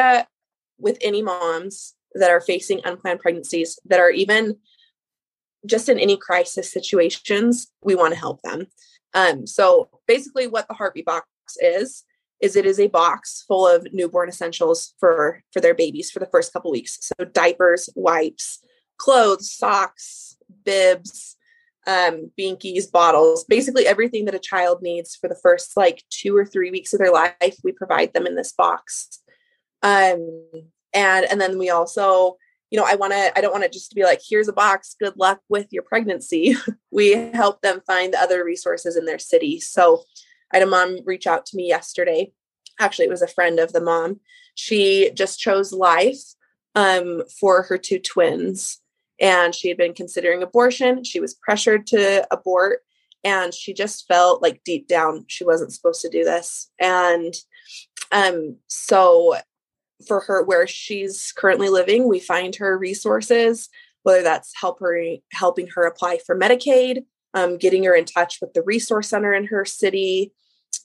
with 0.77 0.97
any 1.01 1.23
moms 1.23 1.95
that 2.13 2.29
are 2.29 2.41
facing 2.41 2.81
unplanned 2.85 3.19
pregnancies 3.19 3.79
that 3.85 3.99
are 3.99 4.11
even 4.11 4.55
just 5.65 5.89
in 5.89 5.99
any 5.99 6.15
crisis 6.15 6.71
situations, 6.71 7.71
we 7.83 7.95
want 7.95 8.13
to 8.13 8.19
help 8.19 8.41
them. 8.43 8.67
Um, 9.15 9.47
so 9.47 9.89
basically 10.07 10.47
what 10.47 10.67
the 10.67 10.75
heartbeat 10.75 11.05
box 11.05 11.25
is 11.59 12.03
is 12.41 12.55
it 12.55 12.65
is 12.65 12.79
a 12.79 12.87
box 12.87 13.43
full 13.47 13.67
of 13.67 13.87
newborn 13.91 14.29
essentials 14.29 14.93
for 14.99 15.41
for 15.51 15.59
their 15.59 15.73
babies 15.73 16.09
for 16.11 16.19
the 16.19 16.29
first 16.31 16.53
couple 16.53 16.71
weeks 16.71 16.97
so 17.01 17.25
diapers 17.25 17.89
wipes 17.95 18.59
clothes 18.97 19.51
socks 19.51 20.29
bibs, 20.63 21.37
um, 21.87 22.31
binkies, 22.39 22.91
bottles, 22.91 23.43
basically 23.45 23.87
everything 23.87 24.25
that 24.25 24.35
a 24.35 24.39
child 24.39 24.81
needs 24.81 25.15
for 25.15 25.27
the 25.27 25.39
first 25.41 25.75
like 25.75 26.03
two 26.09 26.35
or 26.35 26.45
three 26.45 26.71
weeks 26.71 26.93
of 26.93 26.99
their 26.99 27.11
life. 27.11 27.57
We 27.63 27.71
provide 27.71 28.13
them 28.13 28.27
in 28.27 28.35
this 28.35 28.51
box. 28.51 29.19
Um, 29.81 30.41
and 30.93 31.25
and 31.25 31.39
then 31.39 31.57
we 31.57 31.69
also, 31.69 32.37
you 32.69 32.79
know, 32.79 32.85
I 32.87 32.95
want 32.95 33.13
to, 33.13 33.37
I 33.37 33.41
don't 33.41 33.51
want 33.51 33.63
it 33.63 33.73
just 33.73 33.89
to 33.89 33.95
be 33.95 34.03
like, 34.03 34.21
here's 34.27 34.47
a 34.47 34.53
box, 34.53 34.95
good 34.99 35.13
luck 35.17 35.39
with 35.49 35.67
your 35.71 35.83
pregnancy. 35.83 36.55
we 36.91 37.11
help 37.11 37.61
them 37.61 37.81
find 37.87 38.13
other 38.13 38.43
resources 38.43 38.95
in 38.95 39.05
their 39.05 39.19
city. 39.19 39.59
So 39.59 40.03
I 40.51 40.57
had 40.57 40.67
a 40.67 40.69
mom 40.69 40.99
reach 41.05 41.27
out 41.27 41.45
to 41.47 41.57
me 41.57 41.67
yesterday. 41.67 42.31
Actually, 42.79 43.05
it 43.05 43.11
was 43.11 43.21
a 43.21 43.27
friend 43.27 43.59
of 43.59 43.73
the 43.73 43.81
mom. 43.81 44.19
She 44.55 45.11
just 45.13 45.39
chose 45.39 45.73
life 45.73 46.21
um, 46.75 47.23
for 47.39 47.63
her 47.63 47.77
two 47.77 47.99
twins 47.99 48.79
and 49.19 49.53
she 49.53 49.67
had 49.67 49.77
been 49.77 49.93
considering 49.93 50.41
abortion. 50.41 51.03
She 51.03 51.19
was 51.19 51.33
pressured 51.33 51.87
to 51.87 52.25
abort 52.31 52.79
and 53.23 53.53
she 53.53 53.73
just 53.73 54.07
felt 54.07 54.41
like 54.41 54.63
deep 54.63 54.87
down 54.87 55.25
she 55.27 55.43
wasn't 55.43 55.73
supposed 55.73 56.01
to 56.01 56.09
do 56.09 56.23
this. 56.23 56.69
And 56.79 57.33
um 58.11 58.57
so 58.67 59.35
for 60.07 60.21
her 60.21 60.43
where 60.43 60.67
she's 60.67 61.33
currently 61.35 61.69
living, 61.69 62.07
we 62.07 62.19
find 62.19 62.55
her 62.55 62.77
resources, 62.77 63.67
whether 64.03 64.23
that's 64.23 64.53
help 64.59 64.79
her 64.79 64.97
helping 65.33 65.67
her 65.67 65.83
apply 65.83 66.19
for 66.25 66.37
Medicaid, 66.37 67.05
um, 67.33 67.57
getting 67.57 67.83
her 67.83 67.95
in 67.95 68.05
touch 68.05 68.39
with 68.41 68.53
the 68.53 68.63
resource 68.63 69.09
center 69.09 69.33
in 69.33 69.45
her 69.45 69.65
city, 69.65 70.33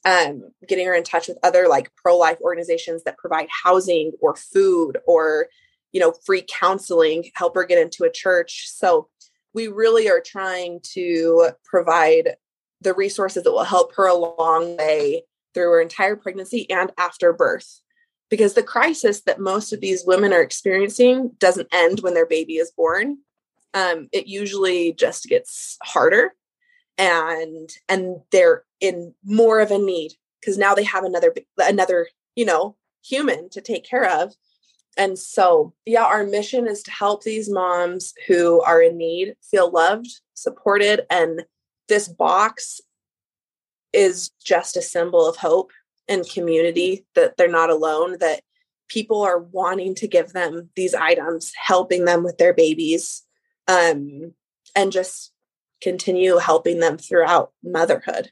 um, 0.04 0.50
getting 0.68 0.86
her 0.86 0.94
in 0.94 1.04
touch 1.04 1.28
with 1.28 1.38
other 1.42 1.68
like 1.68 1.90
pro-life 1.96 2.38
organizations 2.40 3.04
that 3.04 3.18
provide 3.18 3.48
housing 3.64 4.12
or 4.20 4.36
food 4.36 4.98
or 5.06 5.48
you 5.94 6.00
know, 6.00 6.12
free 6.26 6.44
counseling, 6.46 7.30
help 7.34 7.54
her 7.54 7.64
get 7.64 7.78
into 7.78 8.02
a 8.02 8.10
church. 8.10 8.68
So 8.68 9.08
we 9.54 9.68
really 9.68 10.10
are 10.10 10.20
trying 10.20 10.80
to 10.94 11.50
provide 11.64 12.34
the 12.80 12.92
resources 12.92 13.44
that 13.44 13.52
will 13.52 13.62
help 13.62 13.94
her 13.94 14.08
along 14.08 14.76
the 14.76 14.82
way 14.82 15.24
through 15.54 15.70
her 15.70 15.80
entire 15.80 16.16
pregnancy 16.16 16.68
and 16.68 16.90
after 16.98 17.32
birth. 17.32 17.80
Because 18.28 18.54
the 18.54 18.62
crisis 18.64 19.22
that 19.22 19.38
most 19.38 19.72
of 19.72 19.80
these 19.80 20.02
women 20.04 20.32
are 20.32 20.42
experiencing 20.42 21.30
doesn't 21.38 21.68
end 21.72 22.00
when 22.00 22.14
their 22.14 22.26
baby 22.26 22.56
is 22.56 22.72
born. 22.76 23.18
Um, 23.74 24.08
it 24.12 24.26
usually 24.26 24.92
just 24.92 25.24
gets 25.26 25.76
harder 25.82 26.32
and 26.96 27.70
and 27.88 28.20
they're 28.30 28.64
in 28.80 29.14
more 29.24 29.60
of 29.60 29.70
a 29.70 29.78
need 29.78 30.12
because 30.40 30.56
now 30.56 30.74
they 30.74 30.84
have 30.84 31.04
another 31.04 31.34
another 31.58 32.08
you 32.36 32.44
know 32.44 32.76
human 33.04 33.50
to 33.50 33.60
take 33.60 33.84
care 33.84 34.08
of. 34.08 34.34
And 34.96 35.18
so, 35.18 35.74
yeah, 35.84 36.04
our 36.04 36.24
mission 36.24 36.68
is 36.68 36.82
to 36.84 36.90
help 36.90 37.22
these 37.22 37.50
moms 37.50 38.14
who 38.28 38.60
are 38.62 38.80
in 38.80 38.96
need 38.96 39.34
feel 39.42 39.70
loved, 39.70 40.20
supported, 40.34 41.04
and 41.10 41.44
this 41.88 42.06
box 42.06 42.80
is 43.92 44.30
just 44.44 44.76
a 44.76 44.82
symbol 44.82 45.26
of 45.26 45.36
hope 45.36 45.72
and 46.08 46.28
community 46.28 47.04
that 47.14 47.36
they're 47.36 47.48
not 47.48 47.70
alone, 47.70 48.18
that 48.20 48.42
people 48.88 49.22
are 49.22 49.38
wanting 49.38 49.94
to 49.96 50.08
give 50.08 50.32
them 50.32 50.70
these 50.76 50.94
items, 50.94 51.52
helping 51.56 52.04
them 52.04 52.22
with 52.22 52.38
their 52.38 52.54
babies, 52.54 53.23
um, 53.68 54.32
and 54.74 54.92
just 54.92 55.32
continue 55.82 56.38
helping 56.38 56.80
them 56.80 56.98
throughout 56.98 57.52
motherhood. 57.62 58.30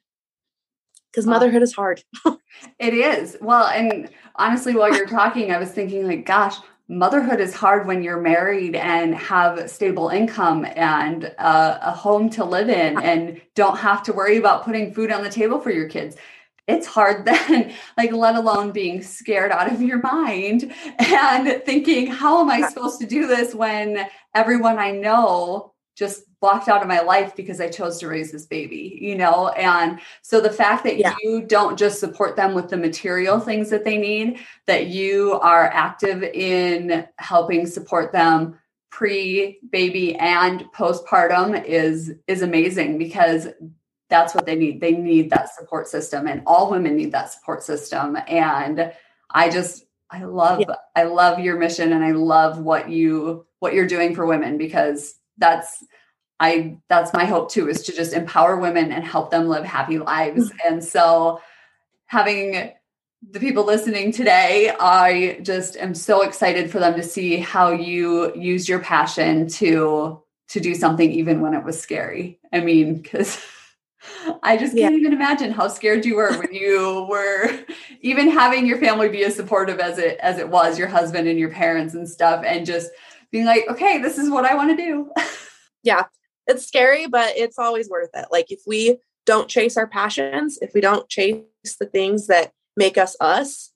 Because 1.10 1.26
motherhood 1.26 1.62
is 1.62 1.74
hard. 1.74 2.02
it 2.78 2.94
is. 2.94 3.36
Well, 3.40 3.66
and 3.66 4.08
honestly, 4.36 4.74
while 4.74 4.94
you're 4.94 5.06
talking, 5.06 5.52
I 5.52 5.58
was 5.58 5.70
thinking, 5.70 6.06
like, 6.06 6.24
gosh, 6.24 6.56
motherhood 6.88 7.40
is 7.40 7.54
hard 7.54 7.86
when 7.86 8.02
you're 8.02 8.20
married 8.20 8.74
and 8.76 9.14
have 9.14 9.70
stable 9.70 10.08
income 10.08 10.66
and 10.76 11.34
uh, 11.38 11.78
a 11.82 11.92
home 11.92 12.30
to 12.30 12.44
live 12.44 12.68
in 12.68 12.98
and 13.02 13.40
don't 13.54 13.78
have 13.78 14.02
to 14.04 14.12
worry 14.12 14.36
about 14.36 14.64
putting 14.64 14.92
food 14.92 15.12
on 15.12 15.22
the 15.22 15.30
table 15.30 15.60
for 15.60 15.70
your 15.70 15.88
kids 15.88 16.16
it's 16.68 16.86
hard 16.86 17.24
then 17.26 17.72
like 17.96 18.12
let 18.12 18.36
alone 18.36 18.70
being 18.70 19.02
scared 19.02 19.50
out 19.50 19.72
of 19.72 19.82
your 19.82 19.98
mind 19.98 20.72
and 20.98 21.62
thinking 21.64 22.06
how 22.06 22.40
am 22.40 22.50
i 22.50 22.68
supposed 22.68 23.00
to 23.00 23.06
do 23.06 23.26
this 23.26 23.54
when 23.54 24.06
everyone 24.34 24.78
i 24.78 24.90
know 24.90 25.72
just 25.94 26.24
blocked 26.40 26.68
out 26.68 26.82
of 26.82 26.88
my 26.88 27.00
life 27.00 27.36
because 27.36 27.60
I 27.60 27.68
chose 27.68 27.98
to 27.98 28.08
raise 28.08 28.32
this 28.32 28.46
baby, 28.46 28.98
you 29.00 29.14
know? 29.14 29.48
And 29.50 30.00
so 30.22 30.40
the 30.40 30.50
fact 30.50 30.82
that 30.84 30.96
yeah. 30.96 31.14
you 31.22 31.42
don't 31.42 31.78
just 31.78 32.00
support 32.00 32.34
them 32.34 32.54
with 32.54 32.68
the 32.68 32.76
material 32.76 33.38
things 33.38 33.70
that 33.70 33.84
they 33.84 33.96
need, 33.96 34.40
that 34.66 34.86
you 34.86 35.34
are 35.34 35.66
active 35.66 36.22
in 36.22 37.06
helping 37.18 37.66
support 37.66 38.12
them 38.12 38.58
pre 38.90 39.58
baby 39.70 40.14
and 40.16 40.64
postpartum 40.74 41.64
is 41.64 42.12
is 42.26 42.42
amazing 42.42 42.98
because 42.98 43.48
that's 44.12 44.34
what 44.34 44.44
they 44.44 44.54
need. 44.54 44.80
They 44.80 44.92
need 44.92 45.30
that 45.30 45.52
support 45.54 45.88
system 45.88 46.28
and 46.28 46.42
all 46.46 46.70
women 46.70 46.96
need 46.96 47.12
that 47.12 47.32
support 47.32 47.64
system 47.64 48.16
and 48.28 48.92
I 49.30 49.48
just 49.48 49.86
I 50.10 50.24
love 50.24 50.60
yeah. 50.60 50.74
I 50.94 51.04
love 51.04 51.40
your 51.40 51.58
mission 51.58 51.92
and 51.92 52.04
I 52.04 52.12
love 52.12 52.58
what 52.58 52.90
you 52.90 53.46
what 53.60 53.72
you're 53.72 53.86
doing 53.86 54.14
for 54.14 54.26
women 54.26 54.58
because 54.58 55.14
that's 55.38 55.82
I 56.38 56.76
that's 56.88 57.14
my 57.14 57.24
hope 57.24 57.50
too 57.50 57.68
is 57.68 57.82
to 57.84 57.92
just 57.92 58.12
empower 58.12 58.58
women 58.58 58.92
and 58.92 59.04
help 59.04 59.30
them 59.30 59.48
live 59.48 59.64
happy 59.64 59.98
lives. 59.98 60.50
Mm-hmm. 60.50 60.68
And 60.74 60.84
so 60.84 61.40
having 62.04 62.72
the 63.30 63.40
people 63.40 63.64
listening 63.64 64.12
today, 64.12 64.74
I 64.78 65.38
just 65.42 65.76
am 65.76 65.94
so 65.94 66.22
excited 66.22 66.70
for 66.70 66.78
them 66.78 66.94
to 66.96 67.02
see 67.02 67.36
how 67.36 67.70
you 67.70 68.34
used 68.34 68.68
your 68.68 68.80
passion 68.80 69.48
to 69.48 70.22
to 70.48 70.60
do 70.60 70.74
something 70.74 71.10
even 71.10 71.40
when 71.40 71.54
it 71.54 71.64
was 71.64 71.80
scary. 71.80 72.38
I 72.52 72.60
mean, 72.60 73.02
cuz 73.02 73.40
I 74.42 74.56
just 74.56 74.76
can't 74.76 74.94
yeah. 74.94 75.00
even 75.00 75.12
imagine 75.12 75.52
how 75.52 75.68
scared 75.68 76.04
you 76.04 76.16
were 76.16 76.32
when 76.38 76.52
you 76.52 77.06
were 77.08 77.50
even 78.00 78.30
having 78.30 78.66
your 78.66 78.78
family 78.78 79.08
be 79.08 79.24
as 79.24 79.36
supportive 79.36 79.78
as 79.78 79.98
it 79.98 80.18
as 80.18 80.38
it 80.38 80.48
was, 80.48 80.78
your 80.78 80.88
husband 80.88 81.28
and 81.28 81.38
your 81.38 81.50
parents 81.50 81.94
and 81.94 82.08
stuff, 82.08 82.42
and 82.46 82.66
just 82.66 82.90
being 83.30 83.46
like, 83.46 83.64
okay, 83.68 84.00
this 84.02 84.18
is 84.18 84.30
what 84.30 84.44
I 84.44 84.54
want 84.54 84.70
to 84.70 84.76
do. 84.76 85.10
Yeah 85.84 86.04
it's 86.46 86.66
scary, 86.66 87.06
but 87.06 87.36
it's 87.36 87.58
always 87.58 87.88
worth 87.88 88.10
it. 88.14 88.26
Like 88.30 88.50
if 88.50 88.60
we 88.66 88.98
don't 89.24 89.48
chase 89.48 89.76
our 89.76 89.86
passions, 89.86 90.58
if 90.60 90.72
we 90.74 90.80
don't 90.80 91.08
chase 91.08 91.44
the 91.78 91.86
things 91.86 92.26
that 92.26 92.52
make 92.76 92.98
us 92.98 93.16
us, 93.20 93.72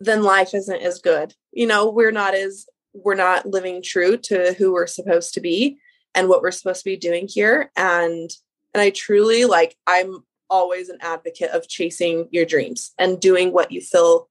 then 0.00 0.22
life 0.22 0.54
isn't 0.54 0.82
as 0.82 1.00
good. 1.00 1.34
You 1.52 1.66
know, 1.66 1.88
we're 1.88 2.12
not 2.12 2.34
as 2.34 2.66
we're 2.92 3.14
not 3.14 3.46
living 3.46 3.82
true 3.82 4.16
to 4.16 4.54
who 4.56 4.72
we're 4.72 4.86
supposed 4.86 5.34
to 5.34 5.40
be 5.40 5.78
and 6.14 6.28
what 6.28 6.42
we're 6.42 6.50
supposed 6.50 6.80
to 6.80 6.90
be 6.90 6.96
doing 6.96 7.26
here 7.28 7.72
and 7.76 8.30
and 8.74 8.82
I 8.82 8.90
truly 8.90 9.44
like 9.44 9.76
I'm 9.86 10.24
always 10.50 10.88
an 10.88 10.98
advocate 11.00 11.50
of 11.50 11.68
chasing 11.68 12.28
your 12.30 12.44
dreams 12.44 12.92
and 12.98 13.20
doing 13.20 13.52
what 13.52 13.72
you 13.72 13.80
feel 13.80 14.28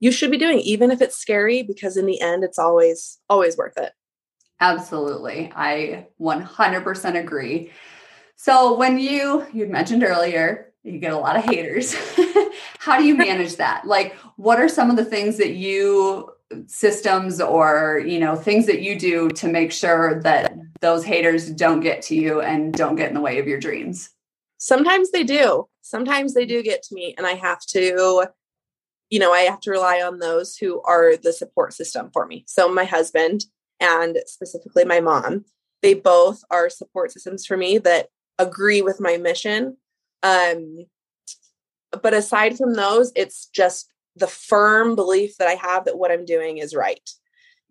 you 0.00 0.12
should 0.12 0.30
be 0.30 0.36
doing 0.36 0.58
even 0.60 0.90
if 0.90 1.00
it's 1.00 1.16
scary 1.16 1.62
because 1.62 1.96
in 1.96 2.06
the 2.06 2.20
end 2.20 2.44
it's 2.44 2.58
always 2.58 3.18
always 3.30 3.56
worth 3.56 3.78
it. 3.78 3.92
Absolutely. 4.60 5.52
I 5.54 6.06
100% 6.20 7.20
agree. 7.20 7.70
So 8.36 8.76
when 8.76 8.98
you 8.98 9.46
you 9.52 9.66
mentioned 9.66 10.04
earlier, 10.04 10.72
you 10.82 10.98
get 10.98 11.12
a 11.12 11.18
lot 11.18 11.36
of 11.36 11.44
haters. 11.44 11.94
How 12.78 12.98
do 12.98 13.04
you 13.04 13.14
manage 13.16 13.56
that? 13.56 13.86
Like 13.86 14.14
what 14.36 14.60
are 14.60 14.68
some 14.68 14.90
of 14.90 14.96
the 14.96 15.04
things 15.04 15.38
that 15.38 15.54
you 15.54 16.30
systems 16.66 17.40
or, 17.40 18.02
you 18.06 18.20
know, 18.20 18.36
things 18.36 18.66
that 18.66 18.82
you 18.82 18.98
do 18.98 19.28
to 19.30 19.48
make 19.48 19.72
sure 19.72 20.20
that 20.22 20.52
those 20.80 21.04
haters 21.04 21.50
don't 21.50 21.80
get 21.80 22.02
to 22.02 22.14
you 22.14 22.40
and 22.40 22.72
don't 22.72 22.96
get 22.96 23.08
in 23.08 23.14
the 23.14 23.20
way 23.20 23.38
of 23.38 23.46
your 23.46 23.60
dreams? 23.60 24.10
Sometimes 24.58 25.10
they 25.10 25.24
do. 25.24 25.68
Sometimes 25.82 26.34
they 26.34 26.46
do 26.46 26.62
get 26.62 26.82
to 26.84 26.94
me 26.94 27.14
and 27.16 27.26
I 27.26 27.34
have 27.34 27.60
to 27.68 28.28
you 29.08 29.20
know, 29.20 29.32
I 29.32 29.42
have 29.42 29.60
to 29.60 29.70
rely 29.70 30.02
on 30.02 30.18
those 30.18 30.56
who 30.56 30.82
are 30.82 31.16
the 31.16 31.32
support 31.32 31.72
system 31.72 32.10
for 32.12 32.26
me. 32.26 32.44
So 32.48 32.68
my 32.68 32.84
husband, 32.84 33.44
and 33.80 34.18
specifically 34.26 34.84
my 34.84 35.00
mom. 35.00 35.44
They 35.82 35.94
both 35.94 36.42
are 36.50 36.70
support 36.70 37.12
systems 37.12 37.46
for 37.46 37.56
me 37.56 37.78
that 37.78 38.08
agree 38.38 38.82
with 38.82 39.00
my 39.00 39.16
mission. 39.16 39.76
Um, 40.22 40.86
but 42.02 42.14
aside 42.14 42.56
from 42.56 42.74
those, 42.74 43.12
it's 43.14 43.46
just 43.46 43.92
the 44.16 44.26
firm 44.26 44.96
belief 44.96 45.36
that 45.38 45.48
I 45.48 45.54
have 45.54 45.84
that 45.84 45.98
what 45.98 46.10
I'm 46.10 46.24
doing 46.24 46.58
is 46.58 46.74
right. 46.74 47.08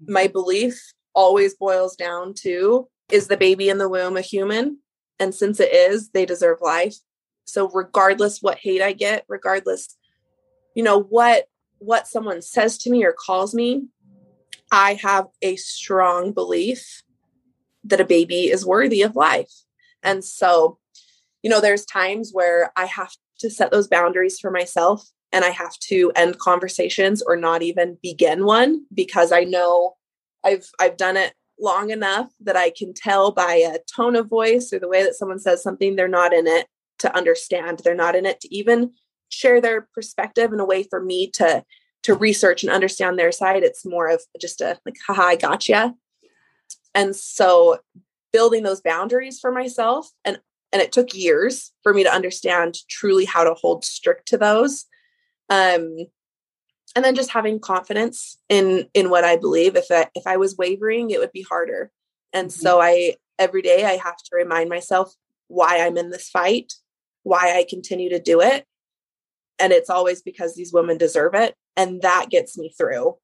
My 0.05 0.27
belief 0.27 0.79
always 1.13 1.55
boils 1.55 1.95
down 1.95 2.33
to 2.41 2.87
is 3.11 3.27
the 3.27 3.37
baby 3.37 3.69
in 3.69 3.77
the 3.77 3.89
womb 3.89 4.17
a 4.17 4.21
human? 4.21 4.79
And 5.19 5.33
since 5.33 5.59
it 5.59 5.73
is, 5.73 6.09
they 6.09 6.25
deserve 6.25 6.59
life. 6.61 6.95
So 7.45 7.69
regardless 7.69 8.41
what 8.41 8.57
hate 8.57 8.81
I 8.81 8.93
get, 8.93 9.23
regardless, 9.27 9.95
you 10.75 10.83
know, 10.83 10.99
what 10.99 11.45
what 11.79 12.07
someone 12.07 12.41
says 12.41 12.77
to 12.79 12.89
me 12.89 13.03
or 13.03 13.13
calls 13.13 13.53
me, 13.53 13.87
I 14.71 14.95
have 14.95 15.27
a 15.41 15.55
strong 15.57 16.31
belief 16.31 17.03
that 17.83 18.01
a 18.01 18.05
baby 18.05 18.45
is 18.45 18.65
worthy 18.65 19.03
of 19.03 19.15
life. 19.15 19.51
And 20.01 20.23
so, 20.23 20.79
you 21.43 21.49
know, 21.49 21.61
there's 21.61 21.85
times 21.85 22.31
where 22.33 22.71
I 22.75 22.85
have 22.85 23.11
to 23.39 23.49
set 23.49 23.71
those 23.71 23.87
boundaries 23.87 24.39
for 24.39 24.49
myself 24.49 25.07
and 25.31 25.43
I 25.43 25.49
have 25.49 25.77
to 25.89 26.11
end 26.15 26.39
conversations 26.39 27.21
or 27.21 27.35
not 27.35 27.61
even 27.61 27.97
begin 28.01 28.45
one 28.45 28.85
because 28.93 29.31
I 29.31 29.43
know 29.43 29.95
I've 30.43 30.69
I've 30.79 30.97
done 30.97 31.17
it 31.17 31.33
long 31.59 31.89
enough 31.89 32.31
that 32.41 32.57
I 32.57 32.69
can 32.69 32.93
tell 32.93 33.31
by 33.31 33.55
a 33.55 33.79
tone 33.93 34.15
of 34.15 34.27
voice 34.27 34.71
or 34.73 34.79
the 34.79 34.87
way 34.87 35.03
that 35.03 35.15
someone 35.15 35.39
says 35.39 35.63
something, 35.63 35.95
they're 35.95 36.07
not 36.07 36.33
in 36.33 36.47
it 36.47 36.67
to 36.99 37.15
understand. 37.15 37.81
They're 37.83 37.95
not 37.95 38.15
in 38.15 38.25
it 38.25 38.41
to 38.41 38.55
even 38.55 38.93
share 39.29 39.61
their 39.61 39.87
perspective 39.93 40.53
in 40.53 40.59
a 40.59 40.65
way 40.65 40.83
for 40.83 41.01
me 41.01 41.29
to 41.31 41.63
to 42.03 42.13
research 42.13 42.61
and 42.61 42.71
understand 42.71 43.17
their 43.17 43.31
side. 43.31 43.63
It's 43.63 43.83
more 43.83 44.07
of 44.07 44.21
just 44.39 44.61
a 44.61 44.77
like, 44.85 44.95
haha, 45.07 45.23
I 45.23 45.35
gotcha. 45.35 45.95
And 46.93 47.15
so 47.15 47.79
building 48.31 48.63
those 48.63 48.81
boundaries 48.81 49.39
for 49.39 49.51
myself 49.51 50.09
and 50.23 50.39
and 50.71 50.81
it 50.81 50.91
took 50.91 51.15
years 51.15 51.71
for 51.83 51.93
me 51.93 52.03
to 52.03 52.13
understand 52.13 52.75
truly 52.89 53.25
how 53.25 53.43
to 53.43 53.53
hold 53.53 53.85
strict 53.85 54.27
to 54.27 54.37
those 54.37 54.85
um 55.49 55.95
and 56.95 57.03
then 57.03 57.15
just 57.15 57.31
having 57.31 57.59
confidence 57.59 58.37
in 58.49 58.87
in 58.93 59.09
what 59.09 59.23
i 59.23 59.35
believe 59.35 59.75
if 59.75 59.85
i 59.91 60.07
if 60.15 60.25
i 60.25 60.37
was 60.37 60.57
wavering 60.57 61.09
it 61.09 61.19
would 61.19 61.31
be 61.31 61.43
harder 61.43 61.91
and 62.33 62.49
mm-hmm. 62.49 62.61
so 62.61 62.81
i 62.81 63.15
every 63.39 63.61
day 63.61 63.83
i 63.85 63.93
have 63.93 64.17
to 64.17 64.35
remind 64.35 64.69
myself 64.69 65.13
why 65.47 65.79
i'm 65.79 65.97
in 65.97 66.09
this 66.09 66.29
fight 66.29 66.73
why 67.23 67.57
i 67.57 67.65
continue 67.67 68.09
to 68.09 68.19
do 68.19 68.41
it 68.41 68.65
and 69.59 69.71
it's 69.71 69.89
always 69.89 70.21
because 70.21 70.55
these 70.55 70.73
women 70.73 70.97
deserve 70.97 71.33
it 71.33 71.55
and 71.77 72.01
that 72.01 72.27
gets 72.29 72.57
me 72.57 72.73
through 72.77 73.15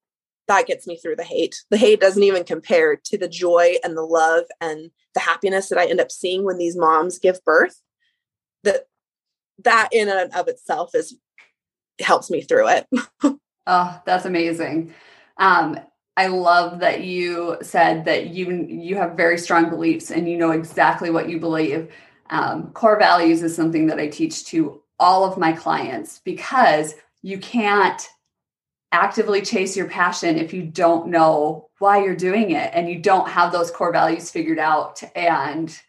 that 0.47 0.67
gets 0.67 0.85
me 0.85 0.97
through 0.97 1.15
the 1.15 1.23
hate. 1.23 1.55
The 1.69 1.77
hate 1.77 2.01
doesn't 2.01 2.23
even 2.23 2.43
compare 2.43 2.97
to 3.05 3.17
the 3.17 3.29
joy 3.29 3.75
and 3.83 3.95
the 3.95 4.03
love 4.03 4.45
and 4.59 4.91
the 5.13 5.21
happiness 5.21 5.69
that 5.69 5.77
I 5.77 5.85
end 5.85 6.01
up 6.01 6.11
seeing 6.11 6.43
when 6.43 6.57
these 6.57 6.75
moms 6.75 7.19
give 7.19 7.43
birth. 7.45 7.81
That 8.63 8.85
that 9.63 9.89
in 9.91 10.09
and 10.09 10.33
of 10.33 10.47
itself 10.47 10.91
is 10.93 11.15
helps 11.99 12.29
me 12.29 12.41
through 12.41 12.67
it. 12.67 12.87
oh, 13.71 14.01
that's 14.05 14.25
amazing. 14.25 14.93
Um, 15.37 15.79
I 16.17 16.27
love 16.27 16.81
that 16.81 17.03
you 17.03 17.57
said 17.61 18.05
that 18.05 18.27
you 18.27 18.67
you 18.69 18.97
have 18.97 19.15
very 19.15 19.37
strong 19.37 19.69
beliefs 19.69 20.11
and 20.11 20.29
you 20.29 20.37
know 20.37 20.51
exactly 20.51 21.09
what 21.09 21.29
you 21.29 21.39
believe. 21.39 21.89
Um, 22.29 22.71
core 22.73 22.99
values 22.99 23.41
is 23.41 23.55
something 23.55 23.87
that 23.87 23.99
I 23.99 24.07
teach 24.07 24.45
to 24.47 24.81
all 24.99 25.23
of 25.23 25.37
my 25.37 25.53
clients 25.53 26.19
because 26.23 26.93
you 27.21 27.37
can't 27.39 28.07
actively 28.91 29.41
chase 29.41 29.75
your 29.77 29.87
passion 29.87 30.37
if 30.37 30.53
you 30.53 30.63
don't 30.63 31.07
know 31.07 31.69
why 31.79 32.03
you're 32.03 32.15
doing 32.15 32.51
it 32.51 32.71
and 32.73 32.89
you 32.89 32.99
don't 32.99 33.29
have 33.29 33.51
those 33.53 33.71
core 33.71 33.93
values 33.93 34.29
figured 34.29 34.59
out 34.59 35.01
and 35.15 35.81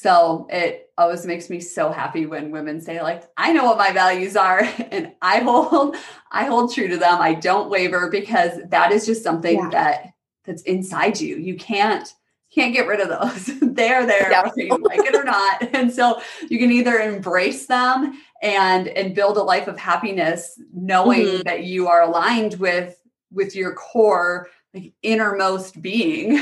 so 0.00 0.46
it 0.50 0.90
always 0.96 1.26
makes 1.26 1.50
me 1.50 1.60
so 1.60 1.90
happy 1.90 2.26
when 2.26 2.50
women 2.50 2.80
say 2.80 3.02
like 3.02 3.24
i 3.36 3.52
know 3.52 3.64
what 3.64 3.78
my 3.78 3.92
values 3.92 4.36
are 4.36 4.60
and 4.90 5.12
i 5.22 5.38
hold 5.40 5.96
i 6.32 6.44
hold 6.44 6.72
true 6.72 6.88
to 6.88 6.96
them 6.96 7.20
i 7.20 7.34
don't 7.34 7.70
waver 7.70 8.10
because 8.10 8.58
that 8.68 8.92
is 8.92 9.06
just 9.06 9.22
something 9.22 9.58
yeah. 9.58 9.70
that 9.70 10.12
that's 10.44 10.62
inside 10.62 11.20
you 11.20 11.36
you 11.36 11.56
can't 11.56 12.14
can't 12.50 12.72
get 12.72 12.86
rid 12.86 13.00
of 13.00 13.08
those. 13.08 13.46
They're 13.60 14.06
there 14.06 14.30
yeah. 14.30 14.42
whether 14.42 14.62
you 14.62 14.76
like 14.78 15.00
it 15.00 15.14
or 15.14 15.24
not. 15.24 15.62
And 15.74 15.92
so 15.92 16.20
you 16.48 16.58
can 16.58 16.72
either 16.72 16.98
embrace 16.98 17.66
them 17.66 18.20
and 18.42 18.88
and 18.88 19.14
build 19.14 19.36
a 19.36 19.42
life 19.42 19.68
of 19.68 19.78
happiness 19.78 20.60
knowing 20.72 21.26
mm-hmm. 21.26 21.42
that 21.42 21.64
you 21.64 21.88
are 21.88 22.02
aligned 22.02 22.54
with 22.54 23.00
with 23.30 23.54
your 23.54 23.74
core 23.74 24.48
like 24.74 24.92
innermost 25.02 25.80
being. 25.82 26.40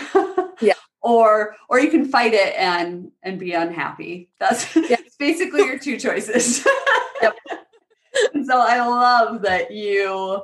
Or 1.07 1.55
or 1.69 1.79
you 1.79 1.89
can 1.89 2.05
fight 2.05 2.35
it 2.35 2.55
and 2.57 3.13
and 3.23 3.39
be 3.39 3.53
unhappy. 3.53 4.29
That's 4.41 4.75
yeah. 4.75 4.97
basically 5.21 5.61
your 5.61 5.79
two 5.79 5.99
choices. 5.99 6.67
yep. 7.23 7.37
so 8.45 8.59
I 8.59 8.85
love 8.85 9.43
that 9.43 9.71
you 9.71 10.43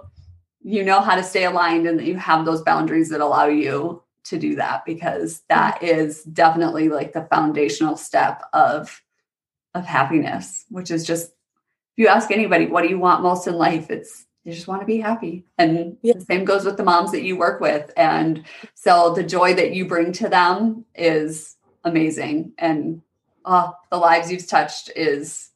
you 0.63 0.85
know 0.85 1.01
how 1.01 1.17
to 1.17 1.25
stay 1.25 1.45
aligned 1.45 1.89
and 1.89 1.99
that 1.99 2.07
you 2.07 2.17
have 2.17 2.45
those 2.45 2.63
boundaries 2.63 3.09
that 3.09 3.21
allow 3.21 3.47
you 3.47 4.03
to 4.25 4.39
do 4.39 4.55
that 4.55 4.85
because 4.85 5.39
mm-hmm. 5.39 5.45
that 5.49 5.83
is 5.83 6.23
definitely 6.23 6.89
like 6.89 7.13
the 7.13 7.25
foundational 7.25 7.97
step 7.97 8.43
of 8.53 9.03
of 9.75 9.85
happiness 9.85 10.65
which 10.69 10.91
is 10.91 11.05
just 11.05 11.31
if 11.31 11.97
you 11.97 12.07
ask 12.07 12.31
anybody 12.31 12.67
what 12.67 12.83
do 12.83 12.89
you 12.89 12.99
want 12.99 13.23
most 13.23 13.49
in 13.49 13.55
life 13.55 13.91
it's 13.91 14.27
you 14.45 14.53
just 14.53 14.67
want 14.67 14.81
to 14.83 14.87
be 14.87 14.99
happy. 14.99 15.45
And 15.59 15.97
yeah. 16.03 16.15
the 16.15 16.25
same 16.25 16.45
goes 16.45 16.65
with 16.65 16.77
the 16.77 16.85
moms 16.85 17.13
that 17.13 17.23
you 17.23 17.37
work 17.37 17.61
with. 17.61 17.93
And 17.97 18.45
so 18.75 19.15
the 19.15 19.23
joy 19.23 19.55
that 19.55 19.73
you 19.73 19.87
bring 19.87 20.13
to 20.15 20.29
them 20.29 20.85
is 20.95 21.57
amazing. 21.85 22.53
And 22.59 23.03
oh, 23.45 23.73
the 23.91 23.99
lives 23.99 24.31
you've 24.31 24.47
touched 24.47 24.91
is 24.97 25.51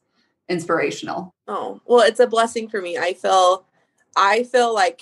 inspirational. 0.49 1.33
Oh 1.47 1.81
well 1.85 2.05
it's 2.05 2.19
a 2.19 2.27
blessing 2.27 2.69
for 2.69 2.81
me. 2.81 2.97
I 2.97 3.13
feel 3.13 3.65
i 4.15 4.43
feel 4.43 4.73
like 4.73 5.01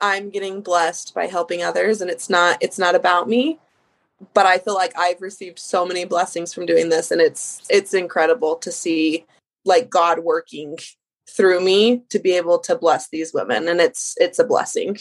I'm 0.00 0.30
getting 0.30 0.60
blessed 0.60 1.14
by 1.14 1.26
helping 1.26 1.62
others 1.62 2.00
and 2.00 2.10
it's 2.10 2.28
not 2.28 2.58
it's 2.60 2.78
not 2.78 2.94
about 2.94 3.28
me 3.28 3.58
but 4.34 4.46
I 4.46 4.58
feel 4.58 4.74
like 4.74 4.96
I've 4.96 5.20
received 5.20 5.58
so 5.58 5.84
many 5.84 6.04
blessings 6.04 6.52
from 6.52 6.66
doing 6.66 6.88
this 6.88 7.10
and 7.10 7.20
it's 7.20 7.62
it's 7.70 7.94
incredible 7.94 8.56
to 8.56 8.70
see 8.70 9.24
like 9.64 9.90
God 9.90 10.20
working 10.20 10.78
through 11.36 11.60
me 11.60 12.02
to 12.10 12.18
be 12.18 12.36
able 12.36 12.58
to 12.60 12.76
bless 12.76 13.08
these 13.08 13.32
women 13.32 13.68
and 13.68 13.80
it's 13.80 14.14
it's 14.18 14.38
a 14.38 14.44
blessing. 14.44 14.98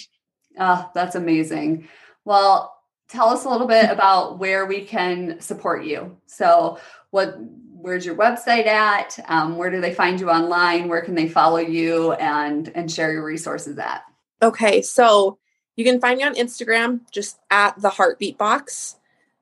Oh, 0.59 0.89
that's 0.93 1.15
amazing. 1.15 1.87
Well, 2.25 2.75
tell 3.09 3.29
us 3.29 3.45
a 3.45 3.49
little 3.49 3.67
bit 3.67 3.89
about 3.89 4.39
where 4.39 4.65
we 4.65 4.81
can 4.81 5.39
support 5.39 5.85
you. 5.85 6.17
So, 6.25 6.79
what 7.11 7.37
where's 7.73 8.05
your 8.05 8.15
website 8.15 8.67
at? 8.67 9.17
Um, 9.27 9.57
where 9.57 9.71
do 9.71 9.81
they 9.81 9.93
find 9.93 10.19
you 10.19 10.29
online? 10.29 10.87
Where 10.87 11.01
can 11.01 11.15
they 11.15 11.27
follow 11.27 11.57
you 11.57 12.13
and 12.13 12.71
and 12.75 12.91
share 12.91 13.11
your 13.11 13.25
resources 13.25 13.77
at? 13.77 14.03
Okay, 14.41 14.81
so 14.81 15.37
you 15.75 15.85
can 15.85 15.99
find 15.99 16.17
me 16.17 16.23
on 16.23 16.35
Instagram 16.35 17.01
just 17.11 17.39
at 17.49 17.79
the 17.79 17.89
heartbeat 17.89 18.37
box. 18.37 18.97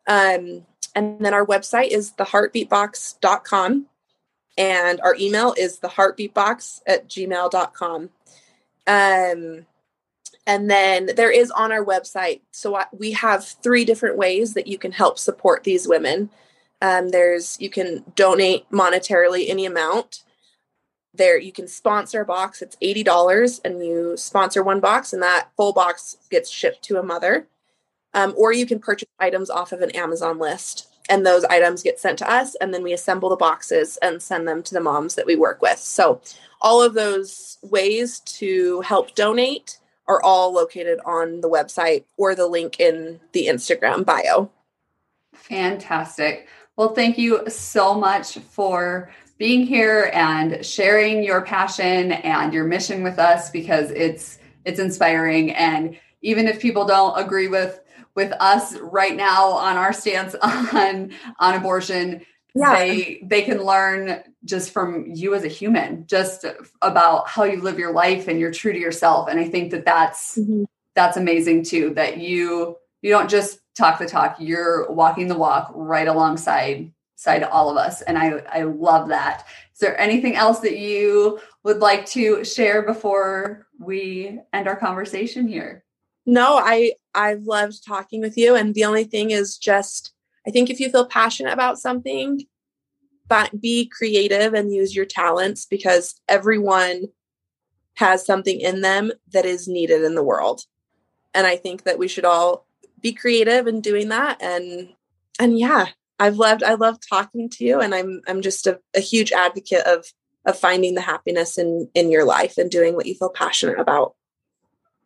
Um, 0.07 0.65
and 0.95 1.19
then 1.19 1.33
our 1.33 1.45
website 1.45 1.89
is 1.89 2.11
theheartbeatbox.com. 2.13 3.85
And 4.59 5.01
our 5.01 5.15
email 5.19 5.55
is 5.57 5.79
theheartbeatbox 5.79 6.81
at 6.85 7.09
gmail.com. 7.09 8.09
Um, 8.85 9.65
and 10.45 10.69
then 10.69 11.09
there 11.15 11.31
is 11.31 11.49
on 11.49 11.71
our 11.71 11.83
website. 11.83 12.41
So 12.51 12.79
we 12.91 13.13
have 13.13 13.43
three 13.45 13.85
different 13.85 14.17
ways 14.17 14.53
that 14.53 14.67
you 14.67 14.77
can 14.77 14.91
help 14.91 15.17
support 15.17 15.63
these 15.63 15.87
women. 15.87 16.29
Um, 16.81 17.09
there's 17.09 17.59
you 17.59 17.71
can 17.71 18.03
donate 18.15 18.69
monetarily 18.69 19.49
any 19.49 19.65
amount 19.65 20.23
there 21.13 21.37
you 21.37 21.51
can 21.51 21.67
sponsor 21.67 22.21
a 22.21 22.25
box 22.25 22.61
it's 22.61 22.75
$80 22.77 23.61
and 23.65 23.85
you 23.85 24.15
sponsor 24.15 24.63
one 24.63 24.79
box 24.79 25.13
and 25.13 25.21
that 25.21 25.49
full 25.55 25.73
box 25.73 26.17
gets 26.29 26.49
shipped 26.49 26.83
to 26.83 26.99
a 26.99 27.03
mother 27.03 27.47
um, 28.13 28.33
or 28.37 28.51
you 28.51 28.65
can 28.65 28.79
purchase 28.79 29.09
items 29.19 29.49
off 29.49 29.71
of 29.71 29.81
an 29.81 29.91
amazon 29.91 30.37
list 30.37 30.88
and 31.09 31.25
those 31.25 31.43
items 31.45 31.83
get 31.83 31.99
sent 31.99 32.17
to 32.19 32.31
us 32.31 32.55
and 32.55 32.73
then 32.73 32.83
we 32.83 32.93
assemble 32.93 33.29
the 33.29 33.35
boxes 33.35 33.97
and 34.01 34.21
send 34.21 34.47
them 34.47 34.63
to 34.63 34.73
the 34.73 34.79
moms 34.79 35.15
that 35.15 35.25
we 35.25 35.35
work 35.35 35.61
with. 35.61 35.79
So 35.79 36.21
all 36.61 36.81
of 36.81 36.93
those 36.93 37.57
ways 37.63 38.19
to 38.21 38.81
help 38.81 39.15
donate 39.15 39.79
are 40.07 40.21
all 40.21 40.53
located 40.53 40.99
on 41.05 41.41
the 41.41 41.49
website 41.49 42.05
or 42.17 42.35
the 42.35 42.47
link 42.47 42.79
in 42.79 43.19
the 43.33 43.47
instagram 43.47 44.05
bio. 44.05 44.49
Fantastic. 45.33 46.47
Well 46.77 46.93
thank 46.93 47.17
you 47.17 47.49
so 47.49 47.93
much 47.93 48.37
for 48.37 49.11
being 49.37 49.65
here 49.65 50.11
and 50.13 50.63
sharing 50.65 51.23
your 51.23 51.41
passion 51.41 52.11
and 52.11 52.53
your 52.53 52.65
mission 52.65 53.03
with 53.03 53.17
us 53.17 53.49
because 53.49 53.89
it's 53.91 54.37
it's 54.65 54.79
inspiring. 54.79 55.51
And 55.55 55.97
even 56.21 56.47
if 56.47 56.59
people 56.59 56.85
don't 56.85 57.17
agree 57.17 57.47
with 57.47 57.79
with 58.19 58.33
us 58.41 58.77
right 58.79 59.15
now 59.15 59.51
on 59.51 59.77
our 59.77 59.93
stance 59.93 60.35
on 60.41 61.11
on 61.39 61.55
abortion 61.55 62.21
yeah. 62.53 62.75
they 62.75 63.21
they 63.23 63.41
can 63.41 63.63
learn 63.63 64.21
just 64.43 64.71
from 64.71 65.05
you 65.07 65.33
as 65.33 65.45
a 65.45 65.47
human 65.47 66.05
just 66.05 66.43
about 66.81 67.29
how 67.29 67.45
you 67.45 67.61
live 67.61 67.79
your 67.79 67.93
life 67.93 68.27
and 68.27 68.41
you're 68.41 68.51
true 68.51 68.73
to 68.73 68.79
yourself 68.79 69.29
and 69.29 69.39
i 69.39 69.47
think 69.47 69.71
that 69.71 69.85
that's 69.85 70.37
mm-hmm. 70.37 70.65
that's 70.95 71.15
amazing 71.15 71.63
too 71.63 71.93
that 71.93 72.17
you 72.17 72.75
you 73.01 73.09
don't 73.09 73.29
just 73.29 73.59
talk 73.77 73.99
the 73.99 74.05
talk 74.05 74.35
you're 74.37 74.91
walking 74.91 75.29
the 75.29 75.37
walk 75.37 75.71
right 75.73 76.09
alongside 76.09 76.91
side 77.19 77.43
all 77.43 77.69
of 77.69 77.75
us. 77.75 78.01
And 78.01 78.17
I, 78.17 78.41
I 78.49 78.61
love 78.63 79.09
that. 79.09 79.45
Is 79.73 79.79
there 79.79 79.99
anything 79.99 80.37
else 80.37 80.61
that 80.61 80.77
you 80.77 81.41
would 81.63 81.79
like 81.79 82.05
to 82.07 82.45
share 82.45 82.81
before 82.81 83.67
we 83.77 84.39
end 84.53 84.69
our 84.69 84.77
conversation 84.77 85.45
here? 85.45 85.83
No, 86.29 86.57
I 86.57 86.93
I've 87.15 87.45
loved 87.45 87.83
talking 87.83 88.21
with 88.21 88.37
you. 88.37 88.53
And 88.53 88.75
the 88.75 88.85
only 88.85 89.03
thing 89.03 89.31
is 89.31 89.57
just 89.57 90.13
I 90.45 90.51
think 90.51 90.69
if 90.69 90.79
you 90.79 90.91
feel 90.91 91.07
passionate 91.07 91.53
about 91.53 91.79
something, 91.79 92.45
but 93.27 93.59
be 93.59 93.87
creative 93.89 94.53
and 94.53 94.71
use 94.71 94.95
your 94.95 95.05
talents 95.05 95.65
because 95.65 96.21
everyone 96.27 97.05
has 97.95 98.27
something 98.27 98.61
in 98.61 98.81
them 98.81 99.11
that 99.33 99.45
is 99.45 99.67
needed 99.67 100.03
in 100.03 100.13
the 100.13 100.23
world. 100.23 100.61
And 101.33 101.47
I 101.47 101.55
think 101.55 101.83
that 101.83 101.97
we 101.97 102.07
should 102.07 102.25
all 102.25 102.67
be 103.01 103.11
creative 103.11 103.65
in 103.65 103.81
doing 103.81 104.09
that 104.09 104.39
and 104.39 104.89
and 105.39 105.57
yeah, 105.57 105.87
I've 106.19 106.37
loved 106.37 106.61
I 106.61 106.75
love 106.75 106.99
talking 107.09 107.49
to 107.49 107.65
you 107.65 107.79
and 107.79 107.95
I'm 107.95 108.21
I'm 108.27 108.43
just 108.43 108.67
a, 108.67 108.79
a 108.95 108.99
huge 108.99 109.31
advocate 109.31 109.87
of 109.87 110.05
of 110.45 110.59
finding 110.59 110.93
the 110.93 111.01
happiness 111.01 111.57
in 111.57 111.89
in 111.95 112.11
your 112.11 112.23
life 112.23 112.59
and 112.59 112.69
doing 112.69 112.93
what 112.93 113.07
you 113.07 113.15
feel 113.15 113.31
passionate 113.31 113.79
about. 113.79 114.13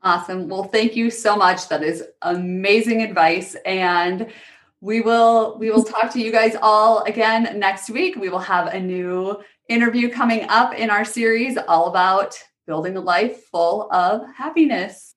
Awesome. 0.04 0.50
Well, 0.50 0.66
thank 0.66 0.98
you 0.98 1.10
so 1.10 1.38
much. 1.38 1.70
That 1.70 1.82
is 1.82 2.04
amazing 2.22 3.02
advice. 3.02 3.56
And 3.66 4.28
we 4.82 5.00
will 5.00 5.58
we 5.58 5.72
will 5.72 5.84
talk 5.84 6.12
to 6.12 6.20
you 6.20 6.30
guys 6.30 6.58
all 6.62 7.04
again 7.04 7.58
next 7.58 7.90
week. 7.90 8.18
We 8.18 8.28
will 8.28 8.40
have 8.40 8.68
a 8.68 8.80
new 8.80 9.42
interview 9.70 10.10
coming 10.10 10.46
up 10.50 10.74
in 10.74 10.90
our 10.90 11.06
series 11.06 11.58
all 11.70 11.88
about 11.88 12.38
building 12.68 12.98
a 12.98 13.02
life 13.02 13.46
full 13.46 13.90
of 13.94 14.22
happiness. 14.36 15.13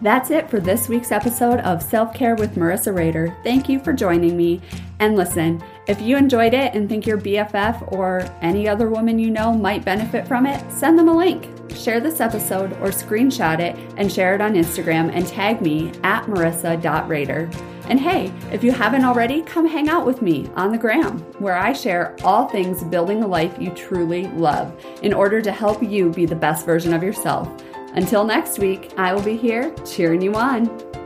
That's 0.00 0.30
it 0.30 0.48
for 0.48 0.60
this 0.60 0.88
week's 0.88 1.10
episode 1.10 1.58
of 1.60 1.82
Self 1.82 2.14
Care 2.14 2.36
with 2.36 2.54
Marissa 2.54 2.94
Rader. 2.96 3.36
Thank 3.42 3.68
you 3.68 3.80
for 3.80 3.92
joining 3.92 4.36
me. 4.36 4.60
And 5.00 5.16
listen, 5.16 5.60
if 5.88 6.00
you 6.00 6.16
enjoyed 6.16 6.54
it 6.54 6.74
and 6.74 6.88
think 6.88 7.04
your 7.04 7.18
BFF 7.18 7.90
or 7.92 8.20
any 8.40 8.68
other 8.68 8.88
woman 8.90 9.18
you 9.18 9.28
know 9.30 9.52
might 9.52 9.84
benefit 9.84 10.28
from 10.28 10.46
it, 10.46 10.64
send 10.70 10.96
them 10.96 11.08
a 11.08 11.16
link. 11.16 11.48
Share 11.74 11.98
this 12.00 12.20
episode 12.20 12.72
or 12.74 12.88
screenshot 12.88 13.58
it 13.58 13.76
and 13.96 14.10
share 14.10 14.36
it 14.36 14.40
on 14.40 14.54
Instagram 14.54 15.12
and 15.12 15.26
tag 15.26 15.60
me 15.60 15.90
at 16.04 16.24
marissa.rader. 16.26 17.50
And 17.88 17.98
hey, 17.98 18.32
if 18.52 18.62
you 18.62 18.70
haven't 18.70 19.04
already, 19.04 19.42
come 19.42 19.66
hang 19.66 19.88
out 19.88 20.06
with 20.06 20.22
me 20.22 20.48
on 20.54 20.70
the 20.70 20.78
gram, 20.78 21.18
where 21.40 21.56
I 21.56 21.72
share 21.72 22.14
all 22.22 22.46
things 22.46 22.84
building 22.84 23.24
a 23.24 23.26
life 23.26 23.56
you 23.58 23.70
truly 23.70 24.28
love 24.28 24.72
in 25.02 25.12
order 25.12 25.40
to 25.40 25.50
help 25.50 25.82
you 25.82 26.10
be 26.10 26.26
the 26.26 26.36
best 26.36 26.66
version 26.66 26.92
of 26.92 27.02
yourself. 27.02 27.50
Until 27.94 28.24
next 28.24 28.58
week, 28.58 28.92
I 28.96 29.14
will 29.14 29.22
be 29.22 29.36
here 29.36 29.74
cheering 29.84 30.20
you 30.20 30.34
on. 30.34 30.97